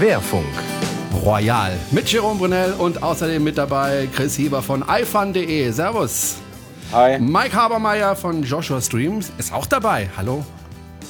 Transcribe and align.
Querfunk. 0.00 0.46
Royal 1.26 1.76
mit 1.90 2.10
Jerome 2.10 2.38
Brunel 2.38 2.72
und 2.72 3.02
außerdem 3.02 3.44
mit 3.44 3.58
dabei 3.58 4.08
Chris 4.16 4.34
Hieber 4.34 4.62
von 4.62 4.82
iFun.de. 4.88 5.70
Servus. 5.72 6.36
Hi. 6.90 7.18
Mike 7.18 7.54
Habermeier 7.54 8.16
von 8.16 8.42
Joshua 8.42 8.80
Streams 8.80 9.30
ist 9.36 9.52
auch 9.52 9.66
dabei. 9.66 10.08
Hallo. 10.16 10.42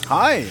Hi. 0.09 0.47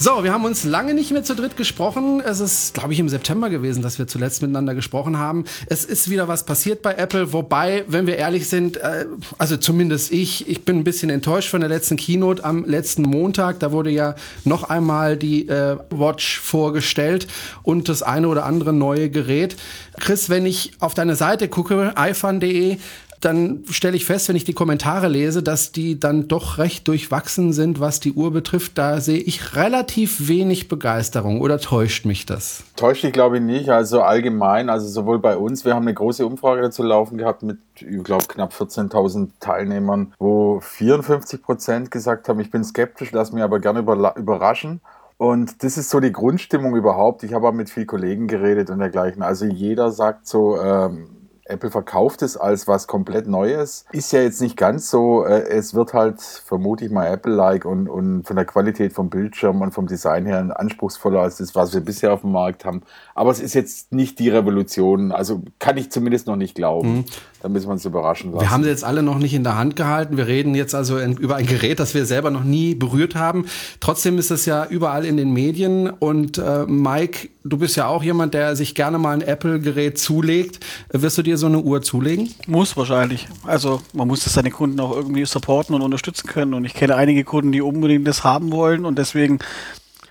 So, 0.00 0.22
wir 0.22 0.32
haben 0.32 0.44
uns 0.44 0.62
lange 0.62 0.94
nicht 0.94 1.10
mehr 1.10 1.24
zu 1.24 1.34
dritt 1.34 1.56
gesprochen. 1.56 2.22
Es 2.24 2.38
ist, 2.38 2.72
glaube 2.72 2.92
ich, 2.92 3.00
im 3.00 3.08
September 3.08 3.50
gewesen, 3.50 3.82
dass 3.82 3.98
wir 3.98 4.06
zuletzt 4.06 4.42
miteinander 4.42 4.76
gesprochen 4.76 5.18
haben. 5.18 5.44
Es 5.66 5.84
ist 5.84 6.08
wieder 6.08 6.28
was 6.28 6.46
passiert 6.46 6.82
bei 6.82 6.94
Apple, 6.94 7.32
wobei, 7.32 7.82
wenn 7.88 8.06
wir 8.06 8.16
ehrlich 8.16 8.48
sind, 8.48 8.76
äh, 8.76 9.06
also 9.38 9.56
zumindest 9.56 10.12
ich, 10.12 10.48
ich 10.48 10.64
bin 10.64 10.78
ein 10.78 10.84
bisschen 10.84 11.10
enttäuscht 11.10 11.50
von 11.50 11.58
der 11.58 11.68
letzten 11.68 11.96
Keynote 11.96 12.44
am 12.44 12.64
letzten 12.64 13.02
Montag. 13.02 13.58
Da 13.58 13.72
wurde 13.72 13.90
ja 13.90 14.14
noch 14.44 14.70
einmal 14.70 15.16
die 15.16 15.48
äh, 15.48 15.76
Watch 15.90 16.38
vorgestellt 16.38 17.26
und 17.64 17.88
das 17.88 18.04
eine 18.04 18.28
oder 18.28 18.44
andere 18.44 18.72
neue 18.72 19.10
Gerät. 19.10 19.56
Chris, 19.98 20.30
wenn 20.30 20.46
ich 20.46 20.74
auf 20.78 20.94
deine 20.94 21.16
Seite 21.16 21.48
gucke, 21.48 21.92
iFun.de, 21.98 22.78
dann 23.20 23.64
stelle 23.70 23.96
ich 23.96 24.04
fest, 24.04 24.28
wenn 24.28 24.36
ich 24.36 24.44
die 24.44 24.52
Kommentare 24.52 25.08
lese, 25.08 25.42
dass 25.42 25.72
die 25.72 25.98
dann 25.98 26.28
doch 26.28 26.58
recht 26.58 26.86
durchwachsen 26.86 27.52
sind, 27.52 27.80
was 27.80 28.00
die 28.00 28.12
Uhr 28.12 28.32
betrifft. 28.32 28.78
Da 28.78 29.00
sehe 29.00 29.18
ich 29.18 29.56
relativ 29.56 30.28
wenig 30.28 30.68
Begeisterung. 30.68 31.40
Oder 31.40 31.58
täuscht 31.58 32.04
mich 32.04 32.26
das? 32.26 32.64
Täuscht 32.76 33.02
dich, 33.02 33.12
glaube 33.12 33.38
ich, 33.38 33.42
nicht. 33.42 33.70
Also 33.70 34.02
allgemein, 34.02 34.70
also 34.70 34.86
sowohl 34.88 35.18
bei 35.18 35.36
uns, 35.36 35.64
wir 35.64 35.74
haben 35.74 35.82
eine 35.82 35.94
große 35.94 36.24
Umfrage 36.24 36.62
dazu 36.62 36.82
laufen 36.82 37.18
gehabt 37.18 37.42
mit, 37.42 37.58
ich 37.76 38.04
glaube, 38.04 38.24
knapp 38.28 38.52
14.000 38.52 39.30
Teilnehmern, 39.40 40.12
wo 40.18 40.60
54 40.60 41.42
Prozent 41.42 41.90
gesagt 41.90 42.28
haben, 42.28 42.40
ich 42.40 42.50
bin 42.50 42.62
skeptisch, 42.62 43.12
lass 43.12 43.32
mich 43.32 43.42
aber 43.42 43.58
gerne 43.58 43.80
überraschen. 43.80 44.80
Und 45.16 45.64
das 45.64 45.76
ist 45.76 45.90
so 45.90 45.98
die 45.98 46.12
Grundstimmung 46.12 46.76
überhaupt. 46.76 47.24
Ich 47.24 47.34
habe 47.34 47.48
auch 47.48 47.52
mit 47.52 47.70
vielen 47.70 47.88
Kollegen 47.88 48.28
geredet 48.28 48.70
und 48.70 48.78
dergleichen. 48.78 49.22
Also 49.22 49.46
jeder 49.46 49.90
sagt 49.90 50.28
so, 50.28 50.60
ähm, 50.60 51.08
Apple 51.48 51.70
verkauft 51.70 52.22
es 52.22 52.36
als 52.36 52.68
was 52.68 52.86
komplett 52.86 53.26
Neues. 53.26 53.84
Ist 53.92 54.12
ja 54.12 54.20
jetzt 54.20 54.40
nicht 54.40 54.56
ganz 54.56 54.90
so. 54.90 55.24
Äh, 55.24 55.48
es 55.48 55.74
wird 55.74 55.94
halt, 55.94 56.20
vermute 56.20 56.84
ich 56.84 56.90
mal, 56.90 57.06
Apple-like 57.06 57.64
und, 57.64 57.88
und 57.88 58.24
von 58.24 58.36
der 58.36 58.44
Qualität 58.44 58.92
vom 58.92 59.10
Bildschirm 59.10 59.60
und 59.62 59.72
vom 59.72 59.86
Design 59.86 60.26
her 60.26 60.58
anspruchsvoller 60.58 61.20
als 61.20 61.38
das, 61.38 61.54
was 61.54 61.72
wir 61.74 61.80
bisher 61.80 62.12
auf 62.12 62.20
dem 62.20 62.32
Markt 62.32 62.64
haben. 62.64 62.82
Aber 63.14 63.30
es 63.30 63.40
ist 63.40 63.54
jetzt 63.54 63.92
nicht 63.92 64.18
die 64.18 64.28
Revolution. 64.28 65.12
Also 65.12 65.42
kann 65.58 65.76
ich 65.76 65.90
zumindest 65.90 66.26
noch 66.26 66.36
nicht 66.36 66.54
glauben. 66.54 66.98
Mhm. 66.98 67.04
Da 67.40 67.48
müssen 67.48 67.68
wir 67.68 67.72
uns 67.72 67.84
überraschen 67.84 68.32
lassen. 68.32 68.42
Wir 68.42 68.50
haben 68.50 68.64
sie 68.64 68.68
jetzt 68.68 68.82
alle 68.82 69.02
noch 69.02 69.18
nicht 69.18 69.32
in 69.32 69.44
der 69.44 69.56
Hand 69.56 69.76
gehalten. 69.76 70.16
Wir 70.16 70.26
reden 70.26 70.56
jetzt 70.56 70.74
also 70.74 70.98
in, 70.98 71.16
über 71.16 71.36
ein 71.36 71.46
Gerät, 71.46 71.78
das 71.78 71.94
wir 71.94 72.04
selber 72.04 72.30
noch 72.30 72.42
nie 72.42 72.74
berührt 72.74 73.14
haben. 73.14 73.46
Trotzdem 73.78 74.18
ist 74.18 74.32
es 74.32 74.44
ja 74.44 74.66
überall 74.66 75.04
in 75.04 75.16
den 75.16 75.32
Medien. 75.32 75.88
Und 75.88 76.38
äh, 76.38 76.64
Mike, 76.66 77.28
du 77.44 77.58
bist 77.58 77.76
ja 77.76 77.86
auch 77.86 78.02
jemand, 78.02 78.34
der 78.34 78.56
sich 78.56 78.74
gerne 78.74 78.98
mal 78.98 79.12
ein 79.12 79.22
Apple-Gerät 79.22 79.98
zulegt. 79.98 80.64
Wirst 80.90 81.16
du 81.18 81.22
dir 81.22 81.38
so 81.38 81.46
eine 81.46 81.60
Uhr 81.60 81.80
zulegen? 81.80 82.34
Muss 82.48 82.76
wahrscheinlich. 82.76 83.28
Also 83.44 83.82
man 83.92 84.08
muss 84.08 84.24
das 84.24 84.32
seine 84.32 84.50
Kunden 84.50 84.80
auch 84.80 84.94
irgendwie 84.94 85.24
supporten 85.24 85.76
und 85.76 85.82
unterstützen 85.82 86.26
können. 86.26 86.54
Und 86.54 86.64
ich 86.64 86.74
kenne 86.74 86.96
einige 86.96 87.22
Kunden, 87.22 87.52
die 87.52 87.60
unbedingt 87.60 88.08
das 88.08 88.24
haben 88.24 88.50
wollen. 88.50 88.84
Und 88.84 88.98
deswegen, 88.98 89.38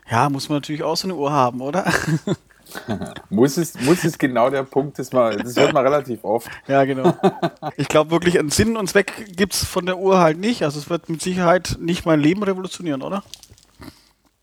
ja, 0.09 0.29
muss 0.29 0.47
man 0.47 0.59
natürlich 0.59 0.83
auch 0.83 0.95
so 0.95 1.07
eine 1.07 1.15
Uhr 1.15 1.31
haben, 1.31 1.59
oder? 1.59 1.91
muss, 3.29 3.57
es, 3.57 3.79
muss 3.81 4.03
es 4.03 4.17
genau 4.17 4.49
der 4.49 4.63
Punkt, 4.63 4.99
das, 4.99 5.11
mal, 5.11 5.35
das 5.35 5.55
hört 5.55 5.73
man 5.73 5.83
relativ 5.83 6.23
oft. 6.23 6.49
Ja, 6.67 6.83
genau. 6.83 7.13
Ich 7.77 7.87
glaube 7.87 8.11
wirklich, 8.11 8.37
einen 8.37 8.49
Sinn 8.49 8.75
und 8.77 8.89
Zweck 8.89 9.35
gibt 9.35 9.53
es 9.53 9.63
von 9.63 9.85
der 9.85 9.97
Uhr 9.97 10.19
halt 10.19 10.37
nicht. 10.37 10.63
Also 10.63 10.79
es 10.79 10.89
wird 10.89 11.09
mit 11.09 11.21
Sicherheit 11.21 11.77
nicht 11.79 12.05
mein 12.05 12.19
Leben 12.19 12.43
revolutionieren, 12.43 13.01
oder? 13.01 13.23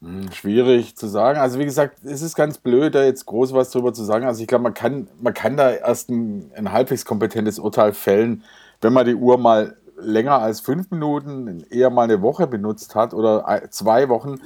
Hm, 0.01 0.31
schwierig 0.33 0.97
zu 0.97 1.07
sagen. 1.07 1.39
Also 1.39 1.59
wie 1.59 1.65
gesagt, 1.65 2.05
es 2.05 2.23
ist 2.23 2.35
ganz 2.35 2.59
blöd, 2.59 2.95
da 2.95 3.05
jetzt 3.05 3.27
groß 3.27 3.53
was 3.53 3.71
drüber 3.71 3.93
zu 3.93 4.05
sagen. 4.05 4.27
Also 4.27 4.43
ich 4.43 4.47
glaube, 4.47 4.65
man 4.65 4.75
kann, 4.75 5.09
man 5.21 5.35
kann 5.35 5.57
da 5.57 5.71
erst 5.71 6.11
ein, 6.11 6.51
ein 6.55 6.73
halbwegs 6.73 7.05
kompetentes 7.05 7.59
Urteil 7.59 7.93
fällen, 7.93 8.45
wenn 8.81 8.93
man 8.93 9.07
die 9.07 9.15
Uhr 9.15 9.39
mal 9.39 9.77
länger 9.99 10.41
als 10.41 10.61
fünf 10.61 10.91
Minuten, 10.91 11.65
eher 11.71 11.91
mal 11.91 12.03
eine 12.03 12.21
Woche 12.21 12.47
benutzt 12.47 12.95
hat 12.95 13.15
oder 13.15 13.63
zwei 13.71 14.09
Wochen. 14.09 14.41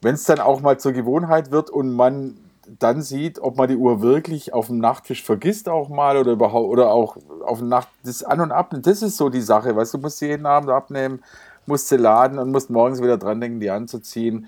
Wenn 0.00 0.14
es 0.14 0.24
dann 0.24 0.40
auch 0.40 0.60
mal 0.60 0.78
zur 0.78 0.92
Gewohnheit 0.92 1.50
wird 1.50 1.70
und 1.70 1.92
man 1.92 2.36
dann 2.78 3.02
sieht, 3.02 3.38
ob 3.40 3.56
man 3.56 3.68
die 3.68 3.76
Uhr 3.76 4.00
wirklich 4.00 4.52
auf 4.52 4.68
dem 4.68 4.78
Nachttisch 4.78 5.24
vergisst 5.24 5.68
auch 5.68 5.88
mal 5.88 6.16
oder 6.16 6.32
überhaupt 6.32 6.68
oder 6.68 6.90
auch 6.92 7.16
auf 7.44 7.58
dem 7.58 7.68
Nacht 7.68 7.88
das 8.04 8.22
an 8.22 8.40
und 8.40 8.52
ab. 8.52 8.74
Das 8.82 9.02
ist 9.02 9.16
so 9.16 9.28
die 9.28 9.40
Sache, 9.40 9.74
weißt 9.74 9.94
du, 9.94 9.98
musst 9.98 10.18
sie 10.18 10.28
jeden 10.28 10.46
Abend 10.46 10.70
abnehmen, 10.70 11.22
musst 11.66 11.88
sie 11.88 11.96
laden 11.96 12.38
und 12.38 12.52
musst 12.52 12.70
morgens 12.70 13.02
wieder 13.02 13.18
dran 13.18 13.40
denken, 13.40 13.60
die 13.60 13.70
anzuziehen. 13.70 14.46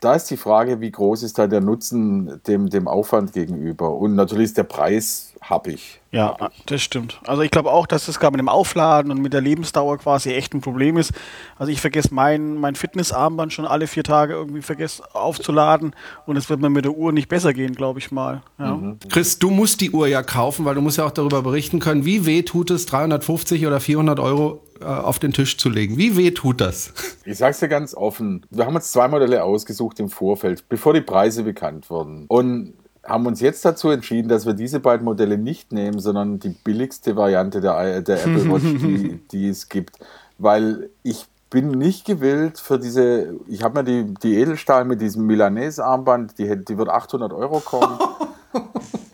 Da 0.00 0.14
ist 0.14 0.30
die 0.30 0.36
Frage, 0.36 0.80
wie 0.80 0.90
groß 0.90 1.22
ist 1.22 1.38
da 1.38 1.46
der 1.46 1.60
Nutzen 1.60 2.40
dem, 2.46 2.70
dem 2.70 2.88
Aufwand 2.88 3.32
gegenüber? 3.32 3.94
Und 3.94 4.14
natürlich 4.14 4.46
ist 4.46 4.58
der 4.58 4.64
Preis 4.64 5.29
happig. 5.40 6.00
Ja, 6.12 6.36
das 6.66 6.82
stimmt. 6.82 7.20
Also 7.24 7.42
ich 7.42 7.50
glaube 7.50 7.70
auch, 7.70 7.86
dass 7.86 8.06
das 8.06 8.18
gerade 8.18 8.32
mit 8.32 8.40
dem 8.40 8.48
Aufladen 8.48 9.12
und 9.12 9.22
mit 9.22 9.32
der 9.32 9.40
Lebensdauer 9.40 9.98
quasi 9.98 10.32
echt 10.32 10.54
ein 10.54 10.60
Problem 10.60 10.96
ist. 10.96 11.12
Also 11.56 11.70
ich 11.70 11.80
vergesse 11.80 12.12
mein, 12.12 12.54
mein 12.54 12.74
Fitnessarmband 12.74 13.52
schon 13.52 13.64
alle 13.64 13.86
vier 13.86 14.02
Tage 14.02 14.34
irgendwie 14.34 14.62
vergesse 14.62 15.02
aufzuladen 15.14 15.94
und 16.26 16.36
es 16.36 16.50
wird 16.50 16.60
mir 16.60 16.70
mit 16.70 16.84
der 16.84 16.92
Uhr 16.92 17.12
nicht 17.12 17.28
besser 17.28 17.54
gehen, 17.54 17.74
glaube 17.74 18.00
ich 18.00 18.10
mal. 18.10 18.42
Ja. 18.58 18.74
Mhm. 18.74 18.98
Chris, 19.08 19.38
du 19.38 19.50
musst 19.50 19.80
die 19.80 19.92
Uhr 19.92 20.08
ja 20.08 20.22
kaufen, 20.22 20.64
weil 20.64 20.74
du 20.74 20.80
musst 20.80 20.98
ja 20.98 21.06
auch 21.06 21.12
darüber 21.12 21.42
berichten 21.42 21.78
können, 21.78 22.04
wie 22.04 22.26
weh 22.26 22.42
tut 22.42 22.70
es, 22.70 22.86
350 22.86 23.66
oder 23.66 23.78
400 23.78 24.18
Euro 24.18 24.64
äh, 24.80 24.84
auf 24.84 25.18
den 25.18 25.32
Tisch 25.32 25.58
zu 25.58 25.68
legen. 25.68 25.96
Wie 25.96 26.16
weh 26.16 26.30
tut 26.32 26.60
das? 26.60 26.92
Ich 27.26 27.38
sage 27.38 27.52
es 27.52 27.60
dir 27.60 27.68
ganz 27.68 27.94
offen. 27.94 28.44
Wir 28.50 28.66
haben 28.66 28.74
uns 28.74 28.90
zwei 28.90 29.06
Modelle 29.06 29.44
ausgesucht 29.44 30.00
im 30.00 30.08
Vorfeld, 30.08 30.68
bevor 30.68 30.94
die 30.94 31.00
Preise 31.02 31.44
bekannt 31.44 31.88
wurden. 31.88 32.24
Und 32.26 32.74
haben 33.10 33.26
uns 33.26 33.40
jetzt 33.40 33.64
dazu 33.64 33.90
entschieden, 33.90 34.28
dass 34.28 34.46
wir 34.46 34.54
diese 34.54 34.80
beiden 34.80 35.04
Modelle 35.04 35.36
nicht 35.36 35.72
nehmen, 35.72 35.98
sondern 35.98 36.38
die 36.38 36.50
billigste 36.50 37.16
Variante 37.16 37.60
der, 37.60 38.00
der 38.02 38.16
Apple 38.24 38.50
Watch, 38.50 38.62
die, 38.64 39.20
die 39.30 39.48
es 39.48 39.68
gibt. 39.68 39.98
Weil 40.38 40.90
ich 41.02 41.26
bin 41.50 41.72
nicht 41.72 42.06
gewillt 42.06 42.58
für 42.58 42.78
diese, 42.78 43.34
ich 43.48 43.62
habe 43.62 43.82
mir 43.82 43.84
die, 43.84 44.14
die 44.22 44.36
Edelstahl 44.36 44.84
mit 44.84 45.00
diesem 45.00 45.26
Milanese-Armband, 45.26 46.38
die, 46.38 46.64
die 46.64 46.78
wird 46.78 46.88
800 46.88 47.32
Euro 47.32 47.60
kommen. 47.60 47.98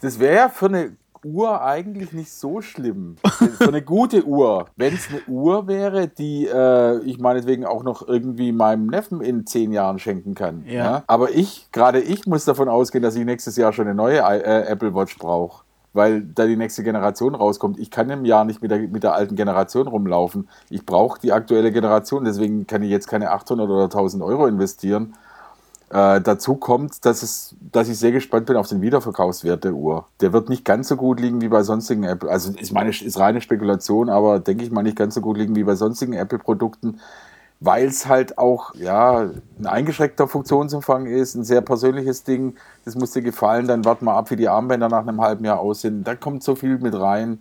Das 0.03 0.21
wäre 0.21 0.37
ja 0.37 0.49
für 0.51 0.67
eine 0.67 0.93
Uhr 1.27 1.63
eigentlich 1.63 2.13
nicht 2.13 2.33
so 2.33 2.61
schlimm. 2.61 3.17
So 3.59 3.69
eine 3.69 3.83
gute 3.83 4.25
Uhr. 4.25 4.67
Wenn 4.77 4.95
es 4.95 5.09
eine 5.09 5.21
Uhr 5.27 5.67
wäre, 5.67 6.09
die 6.09 6.47
äh, 6.47 6.99
ich 7.01 7.19
meinetwegen 7.19 7.65
auch 7.65 7.83
noch 7.83 8.07
irgendwie 8.07 8.53
meinem 8.53 8.87
Neffen 8.87 9.21
in 9.21 9.47
zehn 9.47 9.73
Jahren 9.73 9.99
schenken 9.99 10.35
kann. 10.35 10.65
Ja. 10.67 10.73
ja? 10.73 11.03
Aber 11.07 11.31
ich, 11.31 11.69
gerade 11.73 12.01
ich, 12.01 12.27
muss 12.27 12.45
davon 12.45 12.69
ausgehen, 12.69 13.03
dass 13.03 13.17
ich 13.17 13.25
nächstes 13.25 13.57
Jahr 13.57 13.73
schon 13.73 13.87
eine 13.87 13.95
neue 13.95 14.19
äh, 14.19 14.67
Apple 14.67 14.95
Watch 14.95 15.19
brauche. 15.19 15.65
Weil 15.93 16.23
da 16.23 16.47
die 16.47 16.57
nächste 16.57 16.83
Generation 16.83 17.35
rauskommt. 17.35 17.79
Ich 17.79 17.91
kann 17.91 18.11
im 18.11 18.27
Jahr 18.27 18.45
nicht 18.45 18.61
mit 18.61 18.71
der, 18.71 18.81
mit 18.81 19.03
der 19.03 19.15
alten 19.15 19.35
Generation 19.35 19.87
rumlaufen. 19.87 20.47
Ich 20.69 20.85
brauche 20.85 21.19
die 21.19 21.33
aktuelle 21.33 21.73
Generation. 21.73 22.25
Deswegen 22.25 22.67
kann 22.67 22.83
ich 22.83 22.91
jetzt 22.91 23.09
keine 23.09 23.31
800 23.31 23.69
oder 23.69 23.85
1000 23.85 24.23
Euro 24.23 24.47
investieren 24.47 25.15
äh, 25.91 26.21
dazu 26.21 26.57
kommt, 26.57 27.05
dass, 27.05 27.23
es, 27.23 27.55
dass 27.73 27.89
ich 27.89 27.99
sehr 27.99 28.11
gespannt 28.11 28.47
bin 28.47 28.57
auf 28.57 28.69
den 28.69 28.83
Wiederverkaufswert 28.83 29.65
der 29.65 29.75
Uhr. 29.75 30.07
Der 30.21 30.33
wird 30.33 30.49
nicht 30.49 30.65
ganz 30.65 30.89
so 30.89 30.97
gut 30.97 31.21
liegen 31.21 31.41
wie 31.41 31.49
bei 31.49 31.63
sonstigen 31.63 32.03
Apple. 32.03 32.29
Also 32.29 32.53
ist 32.53 32.73
meine 32.73 32.91
ist 32.91 33.19
reine 33.19 33.41
Spekulation, 33.41 34.09
aber 34.11 34.41
denke 34.41 34.65
ich 34.65 34.71
mal 34.73 34.83
nicht 34.83 34.97
ganz 34.97 35.15
so 35.15 35.21
gut 35.21 35.37
liegen 35.37 35.55
wie 35.55 35.65
bei 35.65 35.77
sonstigen 35.77 36.15
Apple-Produkten, 36.15 37.01
weil 37.61 37.87
es 37.87 38.07
halt 38.07 38.37
auch 38.37 38.75
ja 38.75 39.31
ein 39.59 39.67
eingeschränkter 39.67 40.27
Funktionsumfang 40.27 41.07
ist, 41.07 41.37
ein 41.37 41.45
sehr 41.45 41.61
persönliches 41.61 42.25
Ding. 42.25 42.57
Das 42.85 42.97
muss 42.97 43.13
dir 43.13 43.23
gefallen. 43.23 43.69
Dann 43.69 43.85
warte 43.85 44.05
mal 44.05 44.17
ab, 44.17 44.31
wie 44.31 44.37
die 44.37 44.49
Armbänder 44.49 44.89
nach 44.89 45.07
einem 45.07 45.21
halben 45.21 45.45
Jahr 45.45 45.61
aussehen. 45.61 46.03
Da 46.03 46.17
kommt 46.17 46.43
so 46.43 46.57
viel 46.57 46.79
mit 46.79 46.95
rein. 46.95 47.41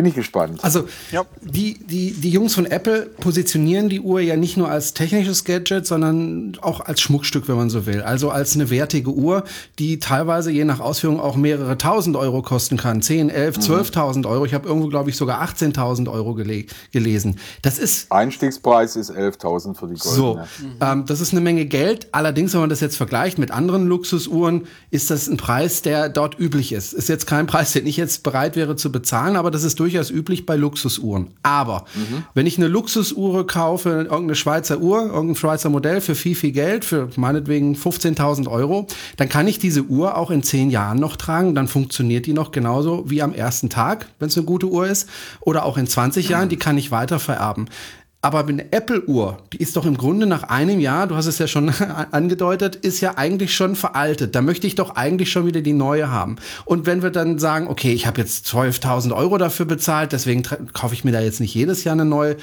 Bin 0.00 0.06
ich 0.06 0.14
gespannt. 0.14 0.64
Also 0.64 0.88
ja. 1.12 1.26
die, 1.42 1.74
die, 1.74 2.12
die 2.12 2.30
Jungs 2.30 2.54
von 2.54 2.64
Apple 2.64 3.02
positionieren 3.20 3.90
die 3.90 4.00
Uhr 4.00 4.22
ja 4.22 4.34
nicht 4.34 4.56
nur 4.56 4.70
als 4.70 4.94
technisches 4.94 5.44
Gadget, 5.44 5.86
sondern 5.86 6.56
auch 6.62 6.80
als 6.80 7.02
Schmuckstück, 7.02 7.48
wenn 7.48 7.56
man 7.56 7.68
so 7.68 7.84
will. 7.84 8.00
Also 8.00 8.30
als 8.30 8.54
eine 8.54 8.70
wertige 8.70 9.10
Uhr, 9.10 9.44
die 9.78 9.98
teilweise 9.98 10.50
je 10.50 10.64
nach 10.64 10.80
Ausführung 10.80 11.20
auch 11.20 11.36
mehrere 11.36 11.76
tausend 11.76 12.16
Euro 12.16 12.40
kosten 12.40 12.78
kann. 12.78 13.02
10, 13.02 13.28
11, 13.28 13.58
12.000 13.58 14.26
Euro. 14.26 14.46
Ich 14.46 14.54
habe 14.54 14.66
irgendwo, 14.66 14.88
glaube 14.88 15.10
ich, 15.10 15.16
sogar 15.16 15.42
18.000 15.42 16.10
Euro 16.10 16.34
gele 16.34 16.64
gelesen. 16.92 17.38
Das 17.60 17.78
ist... 17.78 18.10
Einstiegspreis 18.10 18.96
ist 18.96 19.10
11.000 19.10 19.74
für 19.74 19.86
die 19.86 19.96
Goldene. 19.96 19.98
So, 20.00 20.34
mhm. 20.64 20.76
ähm, 20.80 21.04
das 21.04 21.20
ist 21.20 21.32
eine 21.32 21.42
Menge 21.42 21.66
Geld. 21.66 22.08
Allerdings, 22.12 22.54
wenn 22.54 22.60
man 22.60 22.70
das 22.70 22.80
jetzt 22.80 22.96
vergleicht 22.96 23.36
mit 23.36 23.50
anderen 23.50 23.86
Luxusuhren, 23.86 24.66
ist 24.90 25.10
das 25.10 25.28
ein 25.28 25.36
Preis, 25.36 25.82
der 25.82 26.08
dort 26.08 26.40
üblich 26.40 26.72
ist. 26.72 26.94
Ist 26.94 27.10
jetzt 27.10 27.26
kein 27.26 27.46
Preis, 27.46 27.74
den 27.74 27.86
ich 27.86 27.98
jetzt 27.98 28.22
bereit 28.22 28.56
wäre 28.56 28.76
zu 28.76 28.90
bezahlen, 28.90 29.36
aber 29.36 29.50
das 29.50 29.62
ist 29.62 29.78
durchaus 29.90 30.10
üblich 30.10 30.46
bei 30.46 30.56
Luxusuhren. 30.56 31.28
Aber 31.42 31.84
mhm. 31.94 32.24
wenn 32.34 32.46
ich 32.46 32.56
eine 32.56 32.68
Luxusuhr 32.68 33.46
kaufe, 33.46 33.88
irgendeine 33.88 34.34
Schweizer 34.34 34.78
Uhr, 34.78 35.02
irgendein 35.02 35.36
Schweizer 35.36 35.68
Modell 35.68 36.00
für 36.00 36.14
viel, 36.14 36.34
viel 36.34 36.52
Geld, 36.52 36.84
für 36.84 37.08
meinetwegen 37.16 37.74
15.000 37.74 38.48
Euro, 38.48 38.86
dann 39.16 39.28
kann 39.28 39.48
ich 39.48 39.58
diese 39.58 39.82
Uhr 39.82 40.16
auch 40.16 40.30
in 40.30 40.42
zehn 40.42 40.70
Jahren 40.70 40.98
noch 40.98 41.16
tragen. 41.16 41.54
Dann 41.54 41.68
funktioniert 41.68 42.26
die 42.26 42.32
noch 42.32 42.52
genauso 42.52 43.10
wie 43.10 43.22
am 43.22 43.34
ersten 43.34 43.68
Tag, 43.68 44.06
wenn 44.18 44.28
es 44.28 44.36
eine 44.36 44.46
gute 44.46 44.66
Uhr 44.66 44.86
ist. 44.86 45.08
Oder 45.40 45.64
auch 45.64 45.76
in 45.76 45.86
20 45.86 46.28
Jahren, 46.28 46.48
die 46.48 46.56
kann 46.56 46.78
ich 46.78 46.90
weiter 46.90 47.18
vererben 47.18 47.68
Aber 48.22 48.40
eine 48.40 48.70
Apple-Uhr, 48.70 49.38
die 49.50 49.62
ist 49.62 49.76
doch 49.76 49.86
im 49.86 49.96
Grunde 49.96 50.26
nach 50.26 50.42
einem 50.42 50.78
Jahr, 50.78 51.06
du 51.06 51.16
hast 51.16 51.24
es 51.24 51.38
ja 51.38 51.46
schon 51.46 51.70
angedeutet, 52.10 52.76
ist 52.76 53.00
ja 53.00 53.16
eigentlich 53.16 53.54
schon 53.54 53.76
veraltet. 53.76 54.34
Da 54.34 54.42
möchte 54.42 54.66
ich 54.66 54.74
doch 54.74 54.94
eigentlich 54.94 55.32
schon 55.32 55.46
wieder 55.46 55.62
die 55.62 55.72
neue 55.72 56.10
haben. 56.10 56.36
Und 56.66 56.84
wenn 56.84 57.02
wir 57.02 57.10
dann 57.10 57.38
sagen, 57.38 57.66
okay, 57.66 57.94
ich 57.94 58.06
habe 58.06 58.20
jetzt 58.20 58.46
12.000 58.46 59.16
Euro 59.16 59.38
dafür 59.38 59.64
bezahlt, 59.64 60.12
deswegen 60.12 60.42
kaufe 60.74 60.92
ich 60.94 61.02
mir 61.02 61.12
da 61.12 61.20
jetzt 61.20 61.40
nicht 61.40 61.54
jedes 61.54 61.84
Jahr 61.84 61.94
eine 61.94 62.04
neue, 62.04 62.36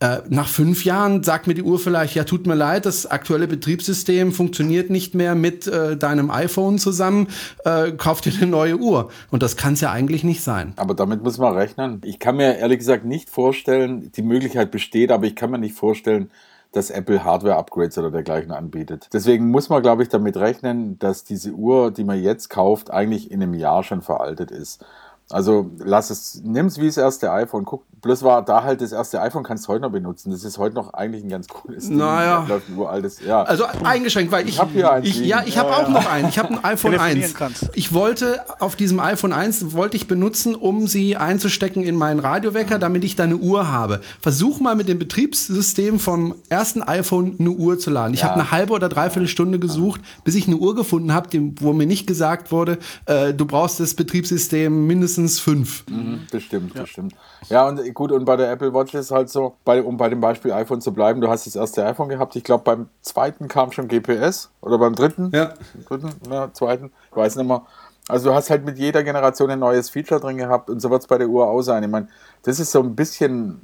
äh, 0.00 0.18
nach 0.28 0.48
fünf 0.48 0.84
Jahren 0.84 1.24
sagt 1.24 1.48
mir 1.48 1.54
die 1.54 1.62
Uhr 1.62 1.78
vielleicht, 1.78 2.14
ja, 2.14 2.22
tut 2.22 2.46
mir 2.46 2.54
leid, 2.54 2.86
das 2.86 3.06
aktuelle 3.06 3.48
Betriebssystem 3.48 4.32
funktioniert 4.32 4.90
nicht 4.90 5.14
mehr 5.16 5.34
mit 5.34 5.66
äh, 5.66 5.96
deinem 5.96 6.30
iPhone 6.30 6.78
zusammen, 6.78 7.26
äh, 7.64 7.90
kauf 7.92 8.20
dir 8.20 8.32
eine 8.36 8.46
neue 8.46 8.76
Uhr. 8.76 9.10
Und 9.32 9.42
das 9.42 9.56
kann 9.56 9.72
es 9.72 9.80
ja 9.80 9.90
eigentlich 9.90 10.22
nicht 10.22 10.42
sein. 10.42 10.72
Aber 10.76 10.94
damit 10.94 11.24
muss 11.24 11.38
man 11.38 11.54
rechnen. 11.54 12.00
Ich 12.04 12.20
kann 12.20 12.36
mir 12.36 12.58
ehrlich 12.58 12.78
gesagt 12.78 13.04
nicht 13.04 13.28
vorstellen, 13.28 14.12
die 14.12 14.22
Möglichkeit 14.22 14.70
besteht, 14.70 15.10
aber 15.10 15.26
ich 15.26 15.34
kann 15.34 15.50
mir 15.50 15.58
nicht 15.58 15.74
vorstellen, 15.74 16.30
dass 16.70 16.90
Apple 16.90 17.24
Hardware-Upgrades 17.24 17.98
oder 17.98 18.10
dergleichen 18.10 18.52
anbietet. 18.52 19.08
Deswegen 19.12 19.50
muss 19.50 19.68
man, 19.68 19.82
glaube 19.82 20.02
ich, 20.02 20.10
damit 20.10 20.36
rechnen, 20.36 20.98
dass 20.98 21.24
diese 21.24 21.52
Uhr, 21.52 21.90
die 21.90 22.04
man 22.04 22.22
jetzt 22.22 22.50
kauft, 22.50 22.90
eigentlich 22.90 23.30
in 23.30 23.42
einem 23.42 23.54
Jahr 23.54 23.82
schon 23.82 24.02
veraltet 24.02 24.50
ist. 24.50 24.84
Also 25.30 25.70
lass 25.78 26.08
es, 26.08 26.40
nimm's 26.42 26.78
wie 26.78 26.86
das 26.86 26.96
erste 26.96 27.30
iPhone. 27.30 27.66
Guck, 27.66 27.84
bloß 28.00 28.22
war 28.22 28.42
da 28.42 28.62
halt 28.62 28.80
das 28.80 28.92
erste 28.92 29.20
iPhone, 29.20 29.42
kannst 29.42 29.66
du 29.66 29.68
heute 29.68 29.82
noch 29.82 29.90
benutzen. 29.90 30.30
Das 30.30 30.42
ist 30.42 30.56
heute 30.56 30.74
noch 30.74 30.94
eigentlich 30.94 31.22
ein 31.22 31.28
ganz 31.28 31.48
cooles 31.48 31.88
Ding. 31.88 31.98
Naja. 31.98 32.46
Läuft 32.48 32.70
ein 32.70 32.78
uraltes, 32.78 33.20
ja. 33.20 33.42
Also 33.42 33.64
eingeschränkt, 33.84 34.32
weil 34.32 34.44
ich, 34.44 34.54
ich 34.54 34.58
habe 34.58 34.70
hier 34.72 34.90
eins. 34.90 35.06
Ich, 35.06 35.20
ja, 35.20 35.42
ich 35.44 35.56
ja, 35.56 35.62
habe 35.62 35.70
ja. 35.70 35.76
auch 35.76 35.88
noch 35.90 36.10
einen. 36.10 36.28
Ich 36.30 36.38
habe 36.38 36.54
ein 36.54 36.64
iPhone 36.64 36.98
1. 36.98 37.34
Kannst. 37.34 37.68
Ich 37.74 37.92
wollte 37.92 38.40
auf 38.58 38.74
diesem 38.74 39.00
iPhone 39.00 39.34
1 39.34 39.74
wollte 39.74 39.98
ich 39.98 40.08
benutzen, 40.08 40.54
um 40.54 40.86
sie 40.86 41.16
einzustecken 41.16 41.82
in 41.82 41.96
meinen 41.96 42.20
Radiowecker, 42.20 42.78
damit 42.78 43.04
ich 43.04 43.14
da 43.14 43.24
eine 43.24 43.36
Uhr 43.36 43.70
habe. 43.70 44.00
Versuch 44.22 44.60
mal 44.60 44.76
mit 44.76 44.88
dem 44.88 44.98
Betriebssystem 44.98 45.98
vom 45.98 46.36
ersten 46.48 46.82
iPhone 46.82 47.36
eine 47.38 47.50
Uhr 47.50 47.78
zu 47.78 47.90
laden. 47.90 48.14
Ich 48.14 48.20
ja. 48.20 48.28
habe 48.28 48.40
eine 48.40 48.50
halbe 48.50 48.72
oder 48.72 48.88
dreiviertel 48.88 49.28
Stunde 49.28 49.58
gesucht, 49.58 50.00
bis 50.24 50.34
ich 50.36 50.46
eine 50.46 50.56
Uhr 50.56 50.74
gefunden 50.74 51.12
habe, 51.12 51.28
wo 51.60 51.74
mir 51.74 51.86
nicht 51.86 52.06
gesagt 52.06 52.50
wurde, 52.50 52.78
äh, 53.04 53.34
du 53.34 53.44
brauchst 53.44 53.78
das 53.78 53.92
Betriebssystem 53.92 54.86
mindestens 54.86 55.17
mindestens 55.18 55.40
fünf. 55.40 55.84
Mhm, 55.88 56.26
das 56.30 56.42
stimmt, 56.42 56.74
ja. 56.74 56.80
das 56.80 56.90
stimmt. 56.90 57.14
Ja, 57.48 57.66
und 57.66 57.94
gut, 57.94 58.12
und 58.12 58.24
bei 58.24 58.36
der 58.36 58.50
Apple 58.50 58.72
Watch 58.72 58.94
ist 58.94 59.10
halt 59.10 59.28
so, 59.28 59.56
bei, 59.64 59.82
um 59.82 59.96
bei 59.96 60.08
dem 60.08 60.20
Beispiel 60.20 60.52
iPhone 60.52 60.80
zu 60.80 60.92
bleiben, 60.92 61.20
du 61.20 61.28
hast 61.28 61.46
das 61.46 61.56
erste 61.56 61.84
iPhone 61.84 62.08
gehabt, 62.08 62.36
ich 62.36 62.44
glaube 62.44 62.64
beim 62.64 62.88
zweiten 63.02 63.48
kam 63.48 63.72
schon 63.72 63.88
GPS 63.88 64.50
oder 64.60 64.78
beim 64.78 64.94
dritten? 64.94 65.30
Ja. 65.34 65.54
Dritten, 65.86 66.10
ja, 66.30 66.52
zweiten, 66.52 66.92
ich 67.10 67.16
weiß 67.16 67.36
nicht 67.36 67.46
mehr. 67.46 67.62
Also 68.08 68.30
du 68.30 68.34
hast 68.34 68.48
halt 68.48 68.64
mit 68.64 68.78
jeder 68.78 69.02
Generation 69.04 69.50
ein 69.50 69.58
neues 69.58 69.90
Feature 69.90 70.20
drin 70.20 70.38
gehabt 70.38 70.70
und 70.70 70.80
so 70.80 70.90
wird 70.90 71.02
es 71.02 71.06
bei 71.06 71.18
der 71.18 71.28
Uhr 71.28 71.46
auch 71.46 71.62
sein. 71.62 71.82
Ich 71.82 71.90
meine, 71.90 72.08
das 72.42 72.58
ist 72.58 72.70
so 72.70 72.80
ein 72.80 72.96
bisschen 72.96 73.60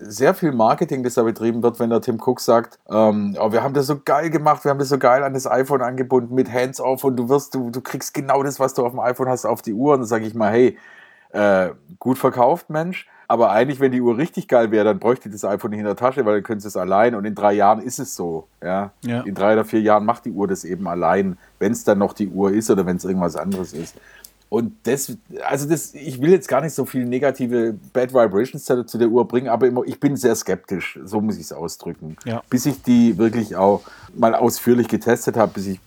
sehr 0.00 0.34
viel 0.34 0.52
Marketing, 0.52 1.02
das 1.02 1.14
da 1.14 1.22
betrieben 1.22 1.62
wird, 1.62 1.78
wenn 1.78 1.90
der 1.90 2.00
Tim 2.00 2.18
Cook 2.20 2.40
sagt, 2.40 2.78
ähm, 2.88 3.36
oh, 3.38 3.52
wir 3.52 3.62
haben 3.62 3.74
das 3.74 3.86
so 3.86 4.00
geil 4.02 4.30
gemacht, 4.30 4.64
wir 4.64 4.70
haben 4.70 4.78
das 4.78 4.88
so 4.88 4.98
geil 4.98 5.22
an 5.22 5.34
das 5.34 5.46
iPhone 5.46 5.82
angebunden 5.82 6.34
mit 6.34 6.52
Hands-off 6.52 7.04
und 7.04 7.16
du 7.16 7.28
wirst, 7.28 7.54
du, 7.54 7.70
du 7.70 7.80
kriegst 7.80 8.14
genau 8.14 8.42
das, 8.42 8.58
was 8.58 8.74
du 8.74 8.84
auf 8.84 8.92
dem 8.92 9.00
iPhone 9.00 9.28
hast, 9.28 9.44
auf 9.44 9.62
die 9.62 9.74
Uhr. 9.74 9.94
Und 9.94 10.00
dann 10.00 10.08
sage 10.08 10.26
ich 10.26 10.34
mal, 10.34 10.50
hey, 10.50 10.78
äh, 11.32 11.70
gut 11.98 12.18
verkauft, 12.18 12.70
Mensch. 12.70 13.06
Aber 13.28 13.52
eigentlich, 13.52 13.78
wenn 13.78 13.92
die 13.92 14.00
Uhr 14.00 14.18
richtig 14.18 14.48
geil 14.48 14.72
wäre, 14.72 14.84
dann 14.84 14.98
bräuchte 14.98 15.30
das 15.30 15.44
iPhone 15.44 15.70
nicht 15.70 15.78
in 15.78 15.86
der 15.86 15.94
Tasche, 15.94 16.26
weil 16.26 16.34
dann 16.34 16.42
können 16.42 16.60
sie 16.60 16.66
es 16.66 16.76
allein. 16.76 17.14
Und 17.14 17.24
in 17.24 17.36
drei 17.36 17.52
Jahren 17.52 17.80
ist 17.80 18.00
es 18.00 18.16
so. 18.16 18.48
Ja? 18.60 18.90
ja. 19.02 19.20
In 19.20 19.36
drei 19.36 19.52
oder 19.52 19.64
vier 19.64 19.80
Jahren 19.80 20.04
macht 20.04 20.24
die 20.24 20.32
Uhr 20.32 20.48
das 20.48 20.64
eben 20.64 20.88
allein, 20.88 21.38
wenn 21.60 21.70
es 21.70 21.84
dann 21.84 21.98
noch 21.98 22.12
die 22.12 22.26
Uhr 22.26 22.50
ist 22.50 22.70
oder 22.70 22.86
wenn 22.86 22.96
es 22.96 23.04
irgendwas 23.04 23.36
anderes 23.36 23.72
ist. 23.72 23.94
Und 24.50 24.72
das, 24.82 25.16
also 25.48 25.68
das, 25.68 25.94
ich 25.94 26.20
will 26.20 26.32
jetzt 26.32 26.48
gar 26.48 26.60
nicht 26.60 26.74
so 26.74 26.84
viele 26.84 27.06
negative 27.06 27.78
Bad 27.92 28.12
Vibrations 28.12 28.64
zu, 28.64 28.84
zu 28.84 28.98
der 28.98 29.08
Uhr 29.08 29.26
bringen, 29.26 29.48
aber 29.48 29.68
immer, 29.68 29.84
ich 29.86 30.00
bin 30.00 30.16
sehr 30.16 30.34
skeptisch, 30.34 30.98
so 31.04 31.20
muss 31.20 31.36
ich 31.36 31.42
es 31.42 31.52
ausdrücken. 31.52 32.16
Ja. 32.24 32.42
Bis 32.50 32.66
ich 32.66 32.82
die 32.82 33.16
wirklich 33.16 33.54
auch 33.54 33.82
mal 34.12 34.34
ausführlich 34.34 34.88
getestet 34.88 35.36
habe, 35.36 35.52
bis 35.54 35.68
ich 35.68 35.80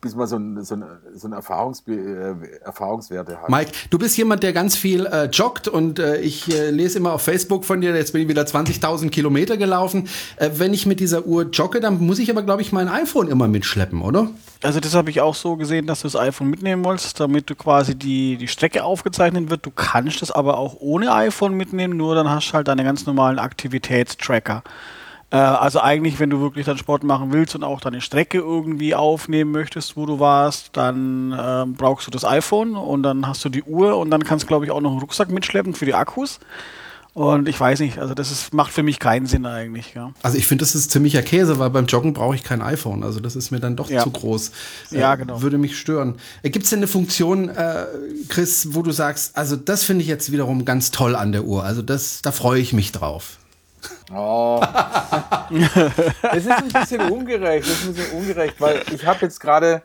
bis 0.00 0.14
man 0.14 0.26
so 0.26 0.36
ein, 0.36 0.64
so 0.64 0.74
ein, 0.74 0.84
so 1.14 1.28
ein 1.28 1.32
Erfahrungs 1.32 1.82
äh, 1.88 2.34
Erfahrungswerte 2.64 3.40
hat. 3.40 3.48
Mike, 3.48 3.72
du 3.90 3.98
bist 3.98 4.16
jemand, 4.16 4.42
der 4.42 4.52
ganz 4.52 4.76
viel 4.76 5.06
äh, 5.06 5.26
joggt 5.26 5.68
und 5.68 5.98
äh, 5.98 6.20
ich 6.20 6.52
äh, 6.52 6.70
lese 6.70 6.98
immer 6.98 7.12
auf 7.12 7.22
Facebook 7.22 7.64
von 7.64 7.80
dir, 7.80 7.94
jetzt 7.94 8.12
bin 8.12 8.22
ich 8.22 8.28
wieder 8.28 8.42
20.000 8.42 9.10
Kilometer 9.10 9.56
gelaufen. 9.56 10.08
Äh, 10.36 10.50
wenn 10.54 10.74
ich 10.74 10.86
mit 10.86 11.00
dieser 11.00 11.26
Uhr 11.26 11.44
jogge, 11.50 11.80
dann 11.80 12.04
muss 12.04 12.18
ich 12.18 12.30
aber, 12.30 12.42
glaube 12.42 12.62
ich, 12.62 12.72
mein 12.72 12.88
iPhone 12.88 13.28
immer 13.28 13.48
mitschleppen, 13.48 14.02
oder? 14.02 14.28
Also 14.62 14.80
das 14.80 14.94
habe 14.94 15.10
ich 15.10 15.20
auch 15.20 15.34
so 15.34 15.56
gesehen, 15.56 15.86
dass 15.86 16.02
du 16.02 16.08
das 16.08 16.16
iPhone 16.16 16.48
mitnehmen 16.48 16.84
wolltest, 16.84 17.18
damit 17.18 17.50
du 17.50 17.54
quasi 17.54 17.94
die, 17.94 18.36
die 18.36 18.48
Strecke 18.48 18.84
aufgezeichnet 18.84 19.50
wird. 19.50 19.66
Du 19.66 19.70
kannst 19.70 20.22
es 20.22 20.30
aber 20.30 20.58
auch 20.58 20.76
ohne 20.78 21.12
iPhone 21.12 21.54
mitnehmen, 21.54 21.96
nur 21.96 22.14
dann 22.14 22.30
hast 22.30 22.50
du 22.50 22.54
halt 22.54 22.68
deine 22.68 22.84
ganz 22.84 23.06
normalen 23.06 23.38
Aktivitätstracker. 23.38 24.62
Äh, 24.64 25.01
also 25.36 25.80
eigentlich, 25.80 26.20
wenn 26.20 26.30
du 26.30 26.40
wirklich 26.40 26.66
dann 26.66 26.76
Sport 26.76 27.04
machen 27.04 27.32
willst 27.32 27.54
und 27.54 27.64
auch 27.64 27.80
deine 27.80 28.00
Strecke 28.00 28.38
irgendwie 28.38 28.94
aufnehmen 28.94 29.50
möchtest, 29.50 29.96
wo 29.96 30.04
du 30.06 30.20
warst, 30.20 30.76
dann 30.76 31.32
äh, 31.32 31.64
brauchst 31.66 32.06
du 32.06 32.10
das 32.10 32.24
iPhone 32.24 32.76
und 32.76 33.02
dann 33.02 33.26
hast 33.26 33.44
du 33.44 33.48
die 33.48 33.62
Uhr 33.62 33.96
und 33.96 34.10
dann 34.10 34.24
kannst 34.24 34.44
du, 34.44 34.46
glaube 34.46 34.64
ich, 34.64 34.70
auch 34.70 34.80
noch 34.80 34.90
einen 34.90 35.00
Rucksack 35.00 35.30
mitschleppen 35.30 35.74
für 35.74 35.86
die 35.86 35.94
Akkus. 35.94 36.38
Und 37.14 37.46
ich 37.46 37.60
weiß 37.60 37.80
nicht, 37.80 37.98
also 37.98 38.14
das 38.14 38.30
ist, 38.30 38.54
macht 38.54 38.72
für 38.72 38.82
mich 38.82 38.98
keinen 38.98 39.26
Sinn 39.26 39.44
eigentlich. 39.44 39.92
Ja. 39.94 40.12
Also 40.22 40.38
ich 40.38 40.46
finde, 40.46 40.62
das 40.62 40.74
ist 40.74 40.90
ziemlicher 40.90 41.20
Käse, 41.20 41.58
weil 41.58 41.68
beim 41.68 41.84
Joggen 41.84 42.14
brauche 42.14 42.34
ich 42.34 42.42
kein 42.42 42.62
iPhone. 42.62 43.02
Also 43.02 43.20
das 43.20 43.36
ist 43.36 43.50
mir 43.50 43.60
dann 43.60 43.76
doch 43.76 43.90
ja. 43.90 44.02
zu 44.02 44.10
groß. 44.10 44.50
Äh, 44.92 44.98
ja, 44.98 45.14
genau. 45.16 45.42
Würde 45.42 45.58
mich 45.58 45.78
stören. 45.78 46.14
Äh, 46.42 46.48
Gibt 46.48 46.64
es 46.64 46.70
denn 46.70 46.78
eine 46.78 46.86
Funktion, 46.86 47.50
äh, 47.50 47.84
Chris, 48.28 48.68
wo 48.72 48.80
du 48.80 48.92
sagst, 48.92 49.36
also 49.36 49.56
das 49.56 49.84
finde 49.84 50.02
ich 50.02 50.08
jetzt 50.08 50.32
wiederum 50.32 50.64
ganz 50.64 50.90
toll 50.90 51.14
an 51.14 51.32
der 51.32 51.44
Uhr. 51.44 51.64
Also 51.64 51.82
das, 51.82 52.22
da 52.22 52.32
freue 52.32 52.60
ich 52.60 52.72
mich 52.72 52.92
drauf. 52.92 53.38
Oh. 54.14 54.60
es 55.50 56.46
ist 56.46 56.50
ein 56.50 56.68
bisschen 56.68 57.00
ungerecht, 57.10 57.66
das 57.66 57.80
ist 57.80 57.86
ein 57.86 57.94
bisschen 57.94 58.18
ungerecht, 58.18 58.60
weil 58.60 58.82
ich 58.92 59.06
habe 59.06 59.20
jetzt 59.22 59.40
gerade, 59.40 59.82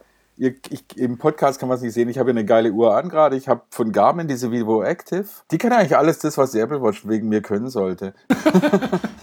im 0.96 1.18
Podcast 1.18 1.60
kann 1.60 1.70
man 1.70 1.78
es 1.78 1.82
nicht 1.82 1.94
sehen, 1.94 2.10
ich 2.10 2.18
habe 2.18 2.32
eine 2.32 2.46
geile 2.46 2.72
Uhr 2.72 2.96
an 2.96 3.10
gerade, 3.10 3.38
ich 3.38 3.48
habe 3.48 3.62
von 3.70 3.92
Garmin 3.92 4.28
diese 4.28 4.52
Vivo 4.52 4.84
Active, 4.84 5.26
die 5.52 5.58
kann 5.58 5.72
eigentlich 5.72 5.98
alles 5.98 6.20
das, 6.20 6.38
was 6.38 6.52
die 6.52 6.60
Apple 6.60 6.82
Watch 6.82 7.08
wegen 7.08 7.30
mir 7.30 7.42
können 7.42 7.70
sollte. 7.70 8.14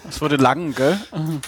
Das 0.06 0.20
wurde 0.20 0.36
lang, 0.36 0.74
gell? 0.74 0.98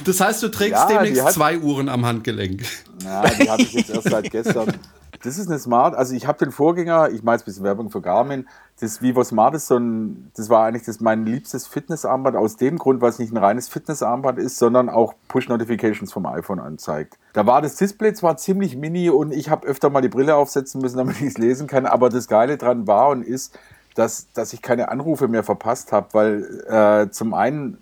Das 0.04 0.20
heißt, 0.20 0.42
du 0.42 0.48
trägst 0.48 0.72
ja, 0.72 0.88
demnächst 0.88 1.24
hat, 1.24 1.32
zwei 1.32 1.58
Uhren 1.58 1.88
am 1.88 2.04
Handgelenk. 2.04 2.62
Na, 3.02 3.22
die 3.22 3.48
habe 3.48 3.62
ich 3.62 3.72
jetzt 3.72 3.90
erst 3.90 4.10
seit 4.10 4.30
gestern. 4.30 4.72
Das 5.26 5.38
ist 5.38 5.48
eine 5.48 5.58
Smart, 5.58 5.96
also 5.96 6.14
ich 6.14 6.28
habe 6.28 6.38
den 6.38 6.52
Vorgänger, 6.52 7.10
ich 7.10 7.24
mache 7.24 7.34
jetzt 7.34 7.42
ein 7.42 7.46
bisschen 7.46 7.64
Werbung 7.64 7.90
für 7.90 8.00
Garmin, 8.00 8.46
das 8.78 9.02
Vivo 9.02 9.24
Smart 9.24 9.56
ist 9.56 9.66
so 9.66 9.76
ein, 9.76 10.30
das 10.36 10.48
war 10.50 10.66
eigentlich 10.66 10.84
das 10.84 11.00
mein 11.00 11.26
liebstes 11.26 11.66
Fitnessarmband. 11.66 12.36
Aus 12.36 12.56
dem 12.56 12.78
Grund, 12.78 13.00
weil 13.00 13.10
es 13.10 13.18
nicht 13.18 13.32
ein 13.32 13.36
reines 13.36 13.68
Fitnessarmband 13.68 14.38
ist, 14.38 14.56
sondern 14.56 14.88
auch 14.88 15.14
Push-Notifications 15.26 16.12
vom 16.12 16.26
iPhone 16.26 16.60
anzeigt. 16.60 17.18
Da 17.32 17.44
war 17.44 17.60
das 17.60 17.74
Display 17.74 18.14
zwar 18.14 18.36
ziemlich 18.36 18.76
mini 18.76 19.10
und 19.10 19.32
ich 19.32 19.50
habe 19.50 19.66
öfter 19.66 19.90
mal 19.90 20.00
die 20.00 20.08
Brille 20.08 20.36
aufsetzen 20.36 20.80
müssen, 20.80 20.96
damit 20.98 21.16
ich 21.16 21.26
es 21.26 21.38
lesen 21.38 21.66
kann, 21.66 21.86
aber 21.86 22.08
das 22.08 22.28
Geile 22.28 22.56
dran 22.56 22.86
war 22.86 23.08
und 23.08 23.22
ist, 23.22 23.58
dass, 23.96 24.30
dass 24.32 24.52
ich 24.52 24.62
keine 24.62 24.90
Anrufe 24.90 25.26
mehr 25.26 25.42
verpasst 25.42 25.90
habe, 25.90 26.06
weil 26.12 26.64
äh, 26.68 27.10
zum 27.10 27.34
einen 27.34 27.78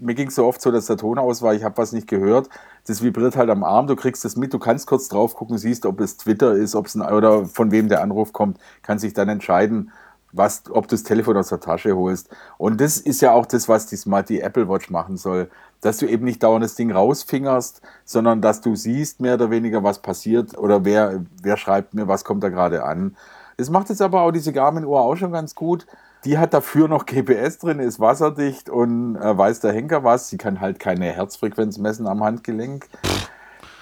mir 0.00 0.14
ging 0.14 0.28
es 0.28 0.34
so 0.34 0.46
oft 0.46 0.60
so, 0.60 0.70
dass 0.70 0.86
der 0.86 0.96
Ton 0.96 1.18
aus 1.18 1.42
war, 1.42 1.54
ich 1.54 1.64
habe 1.64 1.76
was 1.78 1.92
nicht 1.92 2.08
gehört. 2.08 2.48
Das 2.86 3.02
vibriert 3.02 3.36
halt 3.36 3.50
am 3.50 3.64
Arm, 3.64 3.86
du 3.86 3.96
kriegst 3.96 4.24
das 4.24 4.36
mit, 4.36 4.52
du 4.52 4.58
kannst 4.58 4.86
kurz 4.86 5.08
drauf 5.08 5.34
gucken, 5.34 5.58
siehst, 5.58 5.86
ob 5.86 6.00
es 6.00 6.16
Twitter 6.16 6.52
ist, 6.52 6.74
ob 6.74 6.86
es 6.86 6.96
oder 6.96 7.46
von 7.46 7.70
wem 7.70 7.88
der 7.88 8.02
Anruf 8.02 8.32
kommt, 8.32 8.58
kannst 8.82 9.04
dich 9.04 9.14
dann 9.14 9.28
entscheiden, 9.28 9.92
was, 10.32 10.64
ob 10.70 10.88
du 10.88 10.94
das 10.94 11.02
Telefon 11.02 11.36
aus 11.36 11.48
der 11.48 11.60
Tasche 11.60 11.96
holst. 11.96 12.28
Und 12.58 12.80
das 12.80 12.98
ist 12.98 13.20
ja 13.20 13.32
auch 13.32 13.46
das, 13.46 13.68
was 13.68 13.86
die 13.86 13.96
Smart, 13.96 14.28
die 14.28 14.40
Apple 14.40 14.68
Watch 14.68 14.90
machen 14.90 15.16
soll. 15.16 15.50
Dass 15.80 15.98
du 15.98 16.06
eben 16.06 16.24
nicht 16.24 16.42
dauernd 16.42 16.64
das 16.64 16.74
Ding 16.74 16.90
rausfingerst, 16.90 17.82
sondern 18.04 18.40
dass 18.40 18.60
du 18.60 18.74
siehst 18.74 19.20
mehr 19.20 19.34
oder 19.34 19.50
weniger, 19.50 19.84
was 19.84 20.00
passiert 20.00 20.58
oder 20.58 20.84
wer, 20.84 21.24
wer 21.42 21.56
schreibt 21.56 21.94
mir, 21.94 22.08
was 22.08 22.24
kommt 22.24 22.42
da 22.42 22.48
gerade 22.48 22.84
an. 22.84 23.16
Das 23.56 23.70
macht 23.70 23.88
jetzt 23.88 24.02
aber 24.02 24.22
auch 24.22 24.32
diese 24.32 24.52
Garmin-Uhr 24.52 25.00
auch 25.00 25.16
schon 25.16 25.32
ganz 25.32 25.54
gut. 25.54 25.86
Die 26.24 26.38
hat 26.38 26.52
dafür 26.52 26.88
noch 26.88 27.06
GPS 27.06 27.58
drin, 27.58 27.78
ist 27.78 28.00
wasserdicht 28.00 28.68
und 28.68 29.16
äh, 29.16 29.38
weiß 29.38 29.60
der 29.60 29.72
Henker 29.72 30.02
was. 30.04 30.28
Sie 30.28 30.36
kann 30.36 30.60
halt 30.60 30.78
keine 30.78 31.06
Herzfrequenz 31.06 31.78
messen 31.78 32.06
am 32.06 32.24
Handgelenk. 32.24 32.88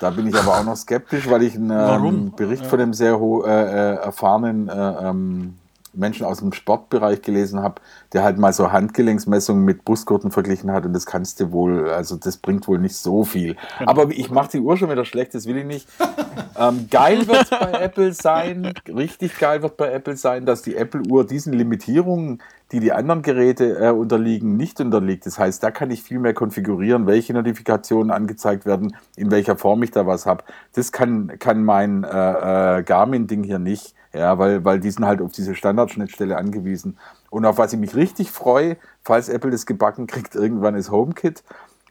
Da 0.00 0.10
bin 0.10 0.26
ich 0.26 0.36
aber 0.36 0.58
auch 0.58 0.64
noch 0.64 0.76
skeptisch, 0.76 1.30
weil 1.30 1.42
ich 1.42 1.54
einen 1.54 1.70
ähm, 1.70 2.32
Bericht 2.36 2.64
ja. 2.64 2.68
von 2.68 2.78
dem 2.78 2.92
sehr 2.92 3.14
äh, 3.14 3.48
äh, 3.48 3.94
erfahrenen 3.96 4.68
äh, 4.68 5.08
ähm, 5.08 5.54
Menschen 5.96 6.26
aus 6.26 6.38
dem 6.38 6.52
Sportbereich 6.52 7.22
gelesen 7.22 7.60
habe, 7.60 7.80
der 8.12 8.22
halt 8.22 8.38
mal 8.38 8.52
so 8.52 8.72
Handgelenksmessungen 8.72 9.64
mit 9.64 9.84
Brustgurten 9.84 10.30
verglichen 10.30 10.72
hat 10.72 10.84
und 10.84 10.92
das 10.92 11.06
kannst 11.06 11.40
du 11.40 11.52
wohl, 11.52 11.90
also 11.90 12.16
das 12.16 12.36
bringt 12.36 12.68
wohl 12.68 12.78
nicht 12.78 12.96
so 12.96 13.24
viel. 13.24 13.56
Genau. 13.78 13.90
Aber 13.90 14.10
ich 14.10 14.30
mache 14.30 14.50
die 14.52 14.60
Uhr 14.60 14.76
schon 14.76 14.90
wieder 14.90 15.04
schlecht, 15.04 15.34
das 15.34 15.46
will 15.46 15.56
ich 15.56 15.64
nicht. 15.64 15.88
ähm, 16.58 16.88
geil 16.90 17.26
wird 17.26 17.50
bei 17.50 17.72
Apple 17.72 18.12
sein, 18.12 18.72
richtig 18.88 19.38
geil 19.38 19.62
wird 19.62 19.76
bei 19.76 19.92
Apple 19.92 20.16
sein, 20.16 20.46
dass 20.46 20.62
die 20.62 20.76
Apple-Uhr 20.76 21.26
diesen 21.26 21.52
Limitierungen, 21.52 22.42
die 22.72 22.80
die 22.80 22.92
anderen 22.92 23.22
Geräte 23.22 23.78
äh, 23.78 23.90
unterliegen, 23.90 24.56
nicht 24.56 24.80
unterliegt. 24.80 25.26
Das 25.26 25.38
heißt, 25.38 25.62
da 25.62 25.70
kann 25.70 25.90
ich 25.90 26.02
viel 26.02 26.18
mehr 26.18 26.34
konfigurieren, 26.34 27.06
welche 27.06 27.32
Notifikationen 27.32 28.10
angezeigt 28.10 28.66
werden, 28.66 28.96
in 29.16 29.30
welcher 29.30 29.56
Form 29.56 29.82
ich 29.82 29.92
da 29.92 30.06
was 30.06 30.26
habe. 30.26 30.44
Das 30.74 30.90
kann, 30.90 31.32
kann 31.38 31.62
mein 31.64 32.04
äh, 32.04 32.78
äh, 32.78 32.82
Garmin-Ding 32.82 33.44
hier 33.44 33.58
nicht. 33.58 33.94
Ja, 34.16 34.38
weil, 34.38 34.64
weil 34.64 34.80
die 34.80 34.90
sind 34.90 35.04
halt 35.04 35.20
auf 35.20 35.32
diese 35.32 35.54
Standardschnittstelle 35.54 36.36
angewiesen. 36.36 36.98
Und 37.30 37.44
auf 37.44 37.58
was 37.58 37.72
ich 37.72 37.78
mich 37.78 37.94
richtig 37.94 38.30
freue, 38.30 38.76
falls 39.02 39.28
Apple 39.28 39.50
das 39.50 39.66
gebacken 39.66 40.06
kriegt, 40.06 40.34
irgendwann 40.34 40.74
ist 40.74 40.90
HomeKit. 40.90 41.44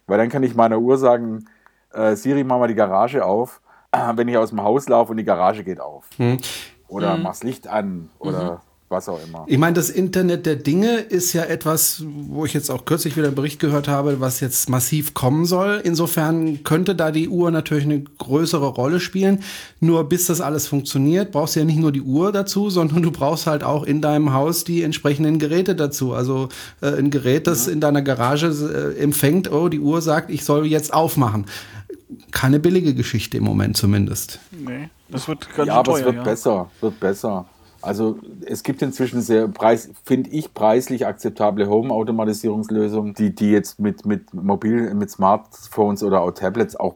Weil 0.08 0.18
dann 0.18 0.30
kann 0.30 0.44
ich 0.44 0.56
meiner 0.56 0.80
Uhr 0.80 0.98
sagen, 0.98 1.46
äh, 1.94 2.16
Siri, 2.16 2.44
mach 2.44 2.58
mal 2.58 2.68
die 2.68 2.76
Garage 2.76 3.24
auf, 3.24 3.62
äh, 3.92 3.98
wenn 4.16 4.28
ich 4.28 4.38
aus 4.38 4.50
dem 4.50 4.64
Haus 4.64 4.90
laufe 4.90 5.12
und 5.12 5.18
die 5.18 5.24
Garage 5.24 5.64
geht 5.64 5.80
auf. 5.80 6.06
Hm. 6.18 6.38
Oder 6.88 7.18
mach's 7.18 7.44
Licht 7.44 7.68
an 7.68 8.10
oder 8.20 8.62
was 8.88 9.10
auch 9.10 9.20
immer. 9.26 9.46
Ich 9.48 9.58
meine, 9.58 9.74
das 9.74 9.90
Internet 9.90 10.46
der 10.46 10.56
Dinge 10.56 10.98
ist 10.98 11.34
ja 11.34 11.44
etwas, 11.44 12.04
wo 12.06 12.46
ich 12.46 12.54
jetzt 12.54 12.70
auch 12.70 12.86
kürzlich 12.86 13.18
wieder 13.18 13.28
einen 13.28 13.36
Bericht 13.36 13.60
gehört 13.60 13.88
habe, 13.88 14.20
was 14.20 14.40
jetzt 14.42 14.70
massiv 14.70 15.16
kommen 15.16 15.46
soll. 15.46 15.82
Insofern 15.84 16.64
könnte 16.64 16.94
da 16.96 17.12
die 17.12 17.28
Uhr 17.28 17.50
natürlich 17.50 17.86
eine 17.86 18.02
größere 18.02 18.68
Rolle 18.68 19.00
spielen. 19.00 19.40
Nur 19.80 20.08
bis 20.08 20.28
das 20.28 20.40
alles 20.40 20.68
funktioniert, 20.68 21.32
brauchst 21.32 21.56
du 21.56 21.62
ja 21.62 21.66
nicht 21.66 21.80
nur 21.80 21.92
die 21.92 22.02
Uhr 22.02 22.32
dazu, 22.32 22.70
sondern 22.70 23.02
du 23.02 23.12
brauchst 23.12 23.48
halt 23.48 23.64
auch 23.64 23.84
in 23.84 24.02
deinem 24.02 24.34
Haus 24.34 24.64
die 24.64 24.84
entsprechenden 24.84 25.40
Geräte 25.40 25.76
dazu. 25.76 26.14
Also 26.14 26.50
äh, 26.82 26.90
ein 26.96 27.10
Gerät, 27.10 27.48
das 27.48 27.68
in 27.68 27.80
deiner 27.80 28.04
Garage 28.04 28.48
äh, 28.48 29.02
empfängt, 29.02 29.52
oh, 29.52 29.68
die 29.68 29.80
Uhr 29.80 30.02
sagt, 30.02 30.30
ich 30.30 30.44
soll 30.46 30.68
jetzt 30.68 30.94
aufmachen. 30.94 31.46
Keine 32.32 32.60
billige 32.60 32.94
Geschichte 32.94 33.38
im 33.38 33.44
Moment 33.44 33.78
zumindest. 33.78 34.40
Nee, 34.52 34.90
das 35.10 35.28
wird 35.28 35.48
ganz 35.56 35.68
Ja, 35.68 35.76
aber 35.76 35.94
teuer. 35.94 36.00
es 36.00 36.06
wird 36.06 36.16
ja. 36.18 36.24
besser, 36.24 36.72
wird 36.82 37.00
besser. 37.00 37.46
Also 37.86 38.18
es 38.46 38.64
gibt 38.64 38.82
inzwischen 38.82 39.22
sehr 39.22 39.48
preis, 39.48 39.92
finde 40.04 40.32
ich, 40.32 40.54
preislich 40.54 41.06
akzeptable 41.06 41.70
Home-Automatisierungslösungen, 41.70 43.14
die, 43.14 43.36
die 43.36 43.52
jetzt 43.52 43.80
mit, 43.80 44.06
mit 44.06 44.34
mobil, 44.34 44.94
mit 44.96 45.12
Smartphones 45.12 46.02
oder 46.04 46.22
auch 46.22 46.32
Tablets 46.32 46.76
auch 46.76 46.96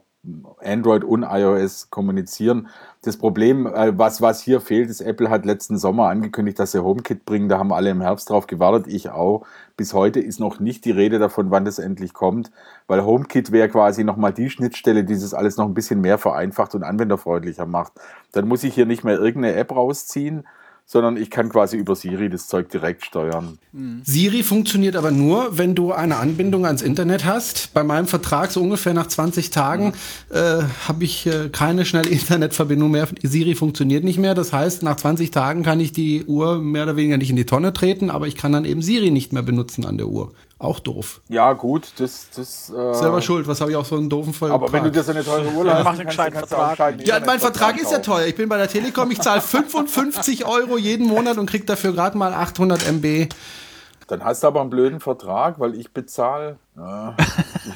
Android 0.62 1.04
und 1.04 1.24
iOS 1.24 1.90
kommunizieren. 1.90 2.68
Das 3.04 3.18
Problem, 3.18 3.68
äh, 3.68 3.98
was, 3.98 4.22
was 4.22 4.42
hier 4.42 4.60
fehlt, 4.60 4.90
ist, 4.90 5.00
Apple 5.00 5.30
hat 5.30 5.46
letzten 5.46 5.78
Sommer 5.78 6.10
angekündigt, 6.10 6.60
dass 6.60 6.74
sie 6.74 6.84
HomeKit 6.84 7.24
bringen. 7.24 7.48
Da 7.48 7.58
haben 7.58 7.72
alle 7.72 7.90
im 7.90 8.02
Herbst 8.02 8.30
drauf 8.30 8.46
gewartet, 8.46 8.88
ich 8.88 9.10
auch. 9.10 9.46
Bis 9.78 9.94
heute 9.94 10.20
ist 10.20 10.40
noch 10.40 10.60
nicht 10.60 10.84
die 10.84 10.92
Rede 10.92 11.20
davon, 11.20 11.52
wann 11.52 11.64
das 11.66 11.80
endlich 11.80 12.14
kommt, 12.14 12.52
weil 12.88 13.06
HomeKit 13.06 13.52
wäre 13.52 13.70
quasi 13.70 14.04
nochmal 14.04 14.34
die 14.34 14.50
Schnittstelle, 14.50 15.06
die 15.06 15.14
das 15.14 15.34
alles 15.34 15.56
noch 15.56 15.66
ein 15.66 15.74
bisschen 15.74 16.02
mehr 16.02 16.18
vereinfacht 16.18 16.76
und 16.76 16.84
anwenderfreundlicher 16.84 17.66
macht. 17.66 17.94
Dann 18.34 18.48
muss 18.48 18.64
ich 18.64 18.74
hier 18.74 18.86
nicht 18.86 19.06
mehr 19.06 19.18
irgendeine 19.18 19.56
App 19.56 19.72
rausziehen, 19.72 20.46
sondern 20.92 21.18
ich 21.18 21.30
kann 21.30 21.50
quasi 21.50 21.78
über 21.78 21.96
Siri 21.96 22.32
das 22.32 22.48
Zeug 22.48 22.70
direkt 22.70 23.06
steuern. 23.06 23.60
Siri 24.04 24.42
funktioniert 24.42 24.96
aber 24.96 25.12
nur, 25.12 25.56
wenn 25.56 25.76
du 25.76 25.94
eine 25.94 26.16
Anbindung 26.16 26.66
ans 26.66 26.82
Internet 26.82 27.26
hast. 27.26 27.76
Bei 27.76 27.84
meinem 27.84 28.08
Vertrag 28.08 28.50
so 28.50 28.60
ungefähr 28.60 28.96
nach 28.96 29.06
20 29.06 29.52
Tagen 29.52 29.94
äh, 30.32 30.64
habe 30.88 31.04
ich 31.04 31.28
äh, 31.28 31.50
keine 31.50 31.86
schnelle 31.86 32.10
Internetverbindung 32.10 32.90
mehr. 32.90 33.08
Siri 33.22 33.54
funktioniert 33.54 34.04
nicht 34.04 34.18
mehr. 34.18 34.34
Das 34.34 34.52
heißt, 34.52 34.82
nach 34.82 34.96
20 34.96 35.30
Tagen 35.30 35.62
kann 35.62 35.80
ich 35.80 35.92
die 35.92 36.26
Uhr 36.26 36.58
mehr 36.58 36.84
oder 36.84 36.96
weniger 36.96 37.18
nicht 37.18 37.30
in 37.30 37.36
die 37.36 37.46
Tonne 37.46 37.72
treten, 37.72 38.10
aber 38.10 38.26
ich 38.26 38.36
kann 38.36 38.52
dann 38.52 38.66
eben 38.66 38.82
Siri 38.82 39.12
nicht 39.12 39.32
mehr 39.32 39.44
benutzen 39.44 39.86
an 39.86 39.98
der 39.98 40.08
Uhr. 40.08 40.34
Auch 40.60 40.82
doof. 40.82 41.22
Ja, 41.30 41.54
gut, 41.54 41.94
das. 42.00 42.28
das 42.36 42.70
äh, 42.70 42.94
Selber 42.94 43.22
schuld. 43.22 43.48
Was 43.48 43.62
habe 43.62 43.72
ich 43.72 43.78
auch 43.78 43.86
so 43.86 43.96
einen 43.96 44.10
doofen 44.10 44.34
Vollpreis? 44.34 44.62
Aber 44.62 44.74
wenn 44.74 44.84
du 44.84 44.92
dir 44.92 45.04
so 45.04 45.12
eine 45.12 45.24
teure 45.24 45.48
Uhr 45.54 45.64
leisten 45.64 45.84
mach 45.86 45.94
einen 45.94 46.06
gescheiten 46.06 46.34
dann 46.34 46.42
kannst 46.42 46.52
du 46.52 46.58
Vertrag. 46.58 47.08
ja, 47.08 47.20
mein 47.26 47.40
Vertrag 47.40 47.82
ist 47.82 47.92
ja 47.94 48.00
teuer. 48.00 48.26
Ich 48.26 48.36
bin 48.36 48.50
bei 48.50 48.58
der 48.58 48.68
Telekom, 48.68 49.10
ich 49.10 49.22
zahle 49.22 49.40
55 49.42 50.46
Euro 50.46 50.78
jeden 50.78 51.08
Monat 51.08 51.38
und 51.38 51.50
krieg 51.50 51.66
dafür 51.66 51.94
gerade 51.94 52.18
mal 52.18 52.34
800 52.34 52.86
MB. 52.92 53.30
Dann 54.08 54.24
hast 54.26 54.44
du 54.44 54.48
aber 54.48 54.60
einen 54.60 54.70
blöden 54.70 55.00
Vertrag, 55.00 55.62
weil 55.62 55.76
ich 55.76 55.94
bezahle, 55.94 56.58
äh, 56.78 57.12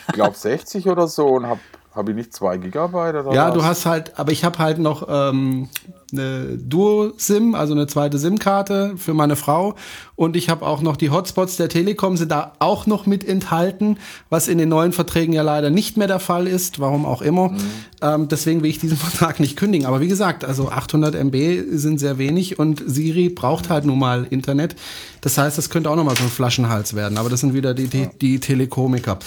ich 0.07 0.13
glaube 0.13 0.35
60 0.35 0.89
oder 0.89 1.07
so 1.07 1.27
und 1.27 1.47
habe 1.47 1.61
hab 1.95 2.09
ich 2.09 2.15
nicht 2.15 2.33
2 2.33 2.57
Gigabyte 2.57 3.15
oder 3.15 3.33
Ja, 3.33 3.47
was? 3.49 3.53
du 3.53 3.63
hast 3.63 3.85
halt, 3.85 4.17
aber 4.17 4.31
ich 4.31 4.43
habe 4.43 4.57
halt 4.59 4.79
noch 4.79 5.07
ähm, 5.09 5.69
eine 6.11 6.57
Duo-SIM, 6.57 7.55
also 7.55 7.73
eine 7.73 7.87
zweite 7.87 8.17
SIM-Karte 8.17 8.93
für 8.97 9.13
meine 9.13 9.35
Frau. 9.35 9.75
Und 10.15 10.35
ich 10.35 10.49
habe 10.49 10.65
auch 10.65 10.81
noch 10.81 10.95
die 10.95 11.09
Hotspots 11.09 11.57
der 11.57 11.69
Telekom 11.69 12.17
sind 12.17 12.31
da 12.31 12.53
auch 12.59 12.85
noch 12.85 13.05
mit 13.05 13.27
enthalten, 13.27 13.97
was 14.29 14.47
in 14.47 14.57
den 14.57 14.69
neuen 14.69 14.91
Verträgen 14.91 15.33
ja 15.33 15.41
leider 15.41 15.69
nicht 15.69 15.97
mehr 15.97 16.07
der 16.07 16.19
Fall 16.19 16.47
ist, 16.47 16.79
warum 16.79 17.05
auch 17.05 17.21
immer. 17.21 17.53
Ähm, 18.01 18.27
deswegen 18.27 18.61
will 18.63 18.69
ich 18.69 18.79
diesen 18.79 18.97
Vertrag 19.05 19.39
nicht 19.39 19.55
kündigen. 19.57 19.85
Aber 19.87 20.01
wie 20.01 20.07
gesagt, 20.07 20.45
also 20.45 20.69
800 20.69 21.15
MB 21.15 21.63
sind 21.71 21.99
sehr 21.99 22.17
wenig 22.17 22.57
und 22.59 22.83
Siri 22.85 23.29
braucht 23.29 23.69
halt 23.69 23.85
nun 23.85 23.99
mal 23.99 24.25
Internet. 24.29 24.75
Das 25.21 25.37
heißt, 25.37 25.57
das 25.57 25.69
könnte 25.69 25.89
auch 25.89 25.95
noch 25.95 26.03
mal 26.03 26.15
so 26.15 26.23
ein 26.23 26.29
Flaschenhals 26.29 26.95
werden. 26.95 27.17
Aber 27.17 27.29
das 27.29 27.39
sind 27.39 27.53
wieder 27.53 27.73
die, 27.73 27.87
die, 27.87 28.09
die 28.19 28.39
Telekomiker. 28.39 29.17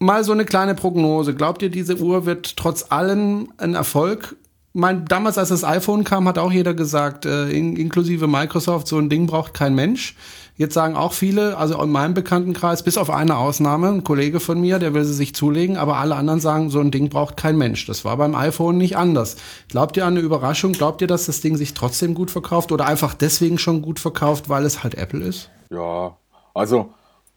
Mal 0.00 0.22
so 0.22 0.32
eine 0.32 0.44
kleine 0.44 0.74
Prognose. 0.74 1.34
Glaubt 1.34 1.62
ihr, 1.62 1.70
diese 1.70 1.96
Uhr 1.96 2.24
wird 2.24 2.56
trotz 2.56 2.86
allem 2.90 3.52
ein 3.56 3.74
Erfolg? 3.74 4.36
Mein, 4.72 5.06
damals, 5.06 5.38
als 5.38 5.48
das 5.48 5.64
iPhone 5.64 6.04
kam, 6.04 6.28
hat 6.28 6.38
auch 6.38 6.52
jeder 6.52 6.72
gesagt, 6.72 7.26
äh, 7.26 7.50
in, 7.50 7.74
inklusive 7.74 8.28
Microsoft, 8.28 8.86
so 8.86 8.98
ein 8.98 9.08
Ding 9.08 9.26
braucht 9.26 9.54
kein 9.54 9.74
Mensch. 9.74 10.14
Jetzt 10.56 10.74
sagen 10.74 10.96
auch 10.96 11.12
viele, 11.12 11.56
also 11.56 11.80
in 11.82 11.90
meinem 11.90 12.14
Bekanntenkreis, 12.14 12.82
bis 12.82 12.98
auf 12.98 13.10
eine 13.10 13.36
Ausnahme, 13.36 13.88
ein 13.88 14.04
Kollege 14.04 14.40
von 14.40 14.60
mir, 14.60 14.78
der 14.78 14.92
will 14.92 15.04
sie 15.04 15.14
sich 15.14 15.34
zulegen, 15.34 15.76
aber 15.76 15.96
alle 15.96 16.16
anderen 16.16 16.40
sagen, 16.40 16.68
so 16.68 16.80
ein 16.80 16.90
Ding 16.90 17.08
braucht 17.08 17.36
kein 17.36 17.56
Mensch. 17.56 17.86
Das 17.86 18.04
war 18.04 18.16
beim 18.16 18.34
iPhone 18.34 18.76
nicht 18.76 18.96
anders. 18.96 19.36
Glaubt 19.68 19.96
ihr 19.96 20.04
an 20.04 20.14
eine 20.14 20.20
Überraschung? 20.20 20.72
Glaubt 20.72 21.00
ihr, 21.00 21.06
dass 21.06 21.26
das 21.26 21.40
Ding 21.40 21.56
sich 21.56 21.74
trotzdem 21.74 22.14
gut 22.14 22.30
verkauft 22.30 22.70
oder 22.70 22.86
einfach 22.86 23.14
deswegen 23.14 23.58
schon 23.58 23.82
gut 23.82 24.00
verkauft, 24.00 24.48
weil 24.48 24.64
es 24.64 24.82
halt 24.82 24.96
Apple 24.96 25.24
ist? 25.24 25.48
Ja, 25.70 26.16
also 26.54 26.90